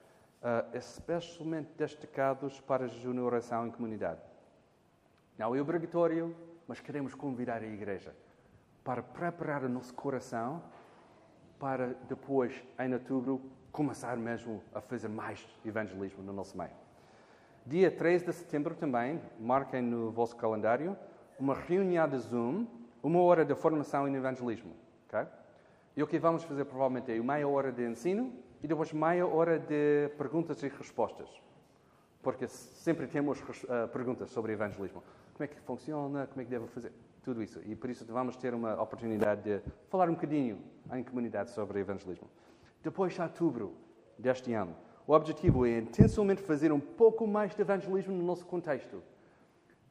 uh, 0.45 0.77
especialmente 0.77 1.71
destacados 1.75 2.61
para 2.61 2.87
jejum 2.87 3.15
e 3.15 3.19
oração 3.19 3.65
em 3.65 3.71
comunidade. 3.71 4.21
Não 5.37 5.55
é 5.55 5.59
obrigatório, 5.59 6.35
mas 6.67 6.79
queremos 6.79 7.15
convidar 7.15 7.63
a 7.63 7.65
igreja 7.65 8.15
para 8.83 9.01
preparar 9.01 9.63
o 9.63 9.69
nosso 9.69 9.93
coração 9.95 10.61
para 11.59 11.95
depois, 12.07 12.53
em 12.79 12.93
outubro, 12.93 13.41
começar 13.71 14.15
mesmo 14.15 14.61
a 14.73 14.79
fazer 14.79 15.07
mais 15.07 15.45
evangelismo 15.65 16.21
no 16.21 16.31
nosso 16.31 16.55
meio. 16.55 16.71
Dia 17.65 17.89
3 17.89 18.23
de 18.23 18.31
setembro 18.31 18.75
também, 18.75 19.19
marquem 19.39 19.81
no 19.81 20.11
vosso 20.11 20.35
calendário, 20.35 20.95
uma 21.39 21.55
reunião 21.55 22.07
de 22.07 22.19
Zoom, 22.19 22.67
uma 23.01 23.19
hora 23.21 23.43
de 23.43 23.55
formação 23.55 24.07
em 24.07 24.15
evangelismo. 24.15 24.73
Okay? 25.07 25.25
E 25.97 26.03
o 26.03 26.07
que 26.07 26.19
vamos 26.19 26.43
fazer 26.43 26.65
provavelmente 26.65 27.11
é 27.11 27.19
meia 27.19 27.47
hora 27.47 27.71
de 27.71 27.83
ensino 27.83 28.44
e 28.65 28.67
depois 28.67 28.91
meia 28.91 29.27
hora 29.27 29.59
de 29.59 30.09
perguntas 30.17 30.63
e 30.63 30.67
respostas. 30.67 31.29
Porque 32.23 32.47
sempre 32.47 33.05
temos 33.05 33.39
uh, 33.39 33.87
perguntas 33.93 34.31
sobre 34.31 34.53
evangelismo. 34.53 35.03
Como 35.33 35.43
é 35.43 35.47
que 35.47 35.61
funciona? 35.61 36.25
Como 36.25 36.41
é 36.41 36.43
que 36.43 36.49
devo 36.49 36.65
fazer? 36.65 36.91
tudo 37.21 37.43
isso. 37.43 37.59
E 37.63 37.75
por 37.75 37.89
isso 37.89 38.03
vamos 38.05 38.35
ter 38.35 38.53
uma 38.55 38.79
oportunidade 38.81 39.41
de 39.41 39.61
falar 39.89 40.07
um 40.09 40.13
bocadinho 40.13 40.59
em 40.93 41.03
comunidade 41.03 41.51
sobre 41.51 41.79
evangelismo. 41.79 42.27
Depois 42.83 43.13
de 43.13 43.21
outubro 43.21 43.73
deste 44.17 44.53
ano, 44.53 44.75
o 45.05 45.13
objetivo 45.13 45.65
é 45.65 45.79
intencionalmente 45.79 46.41
fazer 46.41 46.71
um 46.71 46.79
pouco 46.79 47.27
mais 47.27 47.53
de 47.55 47.61
evangelismo 47.61 48.15
no 48.15 48.23
nosso 48.23 48.45
contexto. 48.45 49.01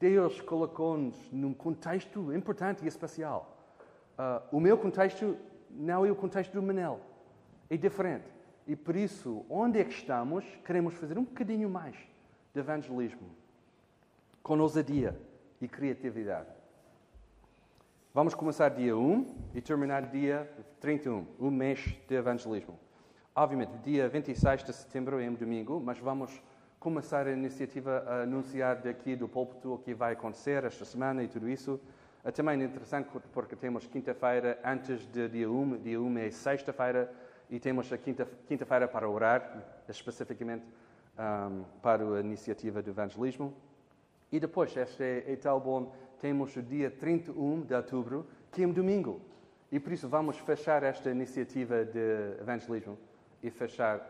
Deus 0.01 0.41
colocou-nos 0.41 1.17
num 1.33 1.55
contexto 1.55 2.33
importante 2.33 2.85
e 2.85 2.89
especial. 2.89 3.57
Uh, 4.17 4.57
o 4.57 4.61
meu 4.61 4.77
contexto 4.79 5.37
não 5.71 6.05
é 6.05 6.11
o 6.11 6.17
contexto 6.17 6.53
do 6.53 6.63
Manel. 6.63 7.01
É 7.71 7.77
diferente. 7.77 8.35
E 8.67 8.75
por 8.75 8.97
isso, 8.97 9.45
onde 9.49 9.79
é 9.79 9.85
que 9.85 9.93
estamos, 9.93 10.45
queremos 10.65 10.95
fazer 10.95 11.19
um 11.19 11.25
bocadinho 11.25 11.69
mais 11.69 11.97
de 12.53 12.61
evangelismo. 12.61 13.29
Com 14.43 14.59
ousadia 14.59 15.19
e 15.61 15.69
criatividade. 15.69 16.49
Vamos 18.15 18.35
começar 18.35 18.69
dia 18.69 18.97
1 18.97 19.51
e 19.55 19.61
terminar 19.61 20.03
dia 20.03 20.49
31, 20.81 21.27
o 21.39 21.51
mês 21.51 21.81
de 22.09 22.15
evangelismo. 22.15 22.79
Obviamente, 23.35 23.73
dia 23.83 24.09
26 24.09 24.63
de 24.63 24.73
setembro 24.73 25.21
é 25.21 25.29
um 25.29 25.35
domingo, 25.35 25.81
mas 25.81 25.99
vamos 25.99 26.41
começar 26.79 27.27
a 27.27 27.33
iniciativa 27.33 28.05
a 28.07 28.23
anunciar 28.23 28.77
daqui 28.77 29.17
do 29.17 29.27
púlpito 29.27 29.75
o 29.75 29.79
que 29.79 29.93
vai 29.93 30.13
acontecer 30.13 30.63
esta 30.65 30.85
semana 30.85 31.25
e 31.25 31.29
tudo 31.29 31.49
isso. 31.49 31.81
É 32.23 32.31
também 32.31 32.63
interessante 32.63 33.09
porque 33.33 33.57
temos 33.57 33.87
quinta-feira 33.87 34.59
antes 34.65 35.01
de 35.11 35.29
dia 35.29 35.51
1, 35.51 35.79
dia 35.79 36.01
1 36.01 36.19
é 36.19 36.31
sexta-feira, 36.31 37.13
e 37.51 37.61
temos 37.61 37.93
a 37.93 37.99
quinta-feira 37.99 38.89
para 38.89 39.09
orar, 39.09 39.83
especificamente 39.89 40.65
um, 41.19 41.65
para 41.83 42.03
a 42.03 42.21
iniciativa 42.21 42.83
do 42.83 42.91
evangelismo. 42.91 43.55
E 44.33 44.41
depois, 44.41 44.77
este 44.77 45.03
é, 45.03 45.33
é 45.33 45.61
bom 45.61 45.93
temos 46.21 46.57
o 46.57 46.63
dia 46.63 46.91
31 46.91 47.63
de 47.63 47.75
outubro, 47.75 48.27
que 48.51 48.63
é 48.63 48.67
um 48.67 48.73
domingo. 48.73 49.21
E 49.71 49.79
por 49.79 49.93
isso 49.93 50.09
vamos 50.09 50.39
fechar 50.39 50.83
esta 50.83 51.11
iniciativa 51.11 51.85
de 51.85 52.41
evangelismo. 52.41 52.99
E 53.43 53.51
fechar 53.51 54.01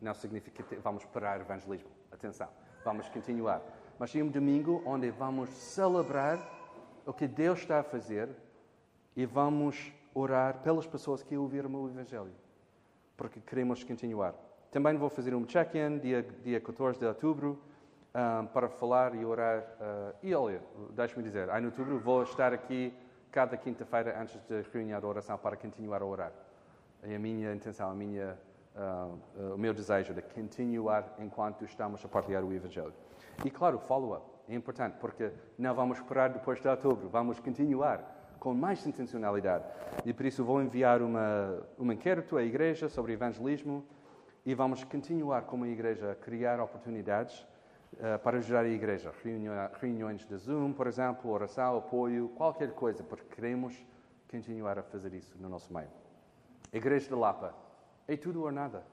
não 0.00 0.12
significa 0.12 0.62
que 0.62 0.74
vamos 0.76 1.04
parar 1.04 1.38
o 1.38 1.42
evangelismo. 1.42 1.88
Atenção, 2.10 2.48
vamos 2.84 3.08
continuar. 3.08 3.62
Mas 3.98 4.14
é 4.16 4.22
um 4.22 4.28
domingo 4.28 4.82
onde 4.84 5.10
vamos 5.10 5.50
celebrar 5.50 6.38
o 7.06 7.12
que 7.12 7.28
Deus 7.28 7.60
está 7.60 7.80
a 7.80 7.82
fazer 7.84 8.28
e 9.14 9.24
vamos 9.24 9.92
orar 10.14 10.58
pelas 10.62 10.86
pessoas 10.86 11.22
que 11.22 11.36
ouviram 11.36 11.72
o 11.74 11.88
Evangelho. 11.88 12.32
Porque 13.22 13.38
queremos 13.38 13.84
continuar. 13.84 14.34
Também 14.72 14.96
vou 14.96 15.08
fazer 15.08 15.32
um 15.32 15.44
check-in 15.44 16.00
dia, 16.00 16.26
dia 16.42 16.60
14 16.60 16.98
de 16.98 17.06
outubro 17.06 17.56
um, 18.12 18.46
para 18.46 18.68
falar 18.68 19.14
e 19.14 19.24
orar. 19.24 19.60
Uh, 19.60 20.16
e 20.24 20.34
olha, 20.34 20.60
deixe-me 20.90 21.22
dizer, 21.22 21.48
em 21.50 21.64
outubro 21.64 22.00
vou 22.00 22.24
estar 22.24 22.52
aqui 22.52 22.92
cada 23.30 23.56
quinta-feira 23.56 24.20
antes 24.20 24.34
da 24.48 24.60
reunião 24.72 24.98
de 24.98 25.06
oração 25.06 25.38
para 25.38 25.56
continuar 25.56 26.02
a 26.02 26.04
orar. 26.04 26.32
É 27.00 27.14
a 27.14 27.18
minha 27.20 27.54
intenção, 27.54 27.92
a 27.92 27.94
minha, 27.94 28.36
uh, 28.74 29.54
o 29.54 29.56
meu 29.56 29.72
desejo 29.72 30.12
de 30.12 30.22
continuar 30.22 31.14
enquanto 31.20 31.64
estamos 31.64 32.04
a 32.04 32.08
partilhar 32.08 32.42
o 32.42 32.52
Evangelho. 32.52 32.92
E 33.44 33.52
claro, 33.52 33.78
follow-up 33.78 34.26
é 34.48 34.54
importante, 34.56 34.96
porque 34.98 35.30
não 35.56 35.72
vamos 35.76 35.98
esperar 35.98 36.30
depois 36.30 36.60
de 36.60 36.66
outubro, 36.66 37.08
vamos 37.08 37.38
continuar 37.38 38.11
com 38.42 38.52
mais 38.52 38.84
intencionalidade. 38.84 39.64
E 40.04 40.12
por 40.12 40.26
isso 40.26 40.44
vou 40.44 40.60
enviar 40.60 41.00
uma, 41.00 41.62
uma 41.78 41.94
inquérito 41.94 42.36
à 42.36 42.42
igreja 42.42 42.88
sobre 42.88 43.12
evangelismo 43.12 43.86
e 44.44 44.52
vamos 44.52 44.82
continuar 44.82 45.42
como 45.42 45.64
igreja 45.64 46.10
a 46.10 46.14
criar 46.16 46.58
oportunidades 46.58 47.38
uh, 47.92 48.18
para 48.20 48.38
ajudar 48.38 48.64
a 48.64 48.68
igreja. 48.68 49.12
reuniões 49.80 50.26
de 50.26 50.36
Zoom, 50.38 50.72
por 50.72 50.88
exemplo, 50.88 51.30
oração, 51.30 51.78
apoio, 51.78 52.30
qualquer 52.30 52.72
coisa, 52.72 53.04
porque 53.04 53.32
queremos 53.32 53.76
continuar 54.28 54.76
a 54.76 54.82
fazer 54.82 55.14
isso 55.14 55.38
no 55.38 55.48
nosso 55.48 55.72
meio. 55.72 55.90
Igreja 56.72 57.10
de 57.10 57.14
Lapa, 57.14 57.54
é 58.08 58.16
tudo 58.16 58.42
ou 58.42 58.50
nada. 58.50 58.84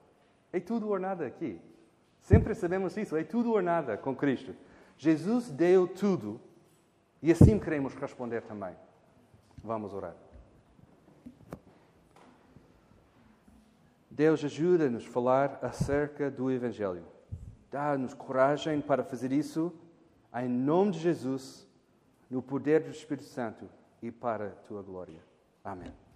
É 0.53 0.59
tudo 0.59 0.89
ou 0.89 0.99
nada 0.99 1.25
aqui. 1.25 1.59
Sempre 2.21 2.53
sabemos 2.53 2.95
isso, 2.97 3.17
é 3.17 3.23
tudo 3.23 3.53
ou 3.53 3.63
nada 3.63 3.97
com 3.97 4.15
Cristo. 4.15 4.55
Jesus 4.95 5.49
deu 5.49 5.87
tudo 5.87 6.39
e 7.19 7.31
assim 7.31 7.57
queremos 7.57 7.95
responder 7.95 8.43
também. 8.43 8.75
Vamos 9.63 9.93
orar. 9.93 10.15
Deus 14.09 14.43
ajuda-nos 14.43 15.05
a 15.05 15.09
falar 15.09 15.59
acerca 15.61 16.29
do 16.29 16.51
Evangelho. 16.51 17.05
Dá-nos 17.71 18.13
coragem 18.13 18.81
para 18.81 19.03
fazer 19.03 19.31
isso, 19.31 19.71
em 20.35 20.49
nome 20.49 20.91
de 20.91 20.99
Jesus, 20.99 21.67
no 22.29 22.41
poder 22.41 22.83
do 22.83 22.89
Espírito 22.89 23.27
Santo 23.27 23.69
e 24.01 24.11
para 24.11 24.47
a 24.47 24.51
tua 24.51 24.81
glória. 24.81 25.21
Amém. 25.63 26.08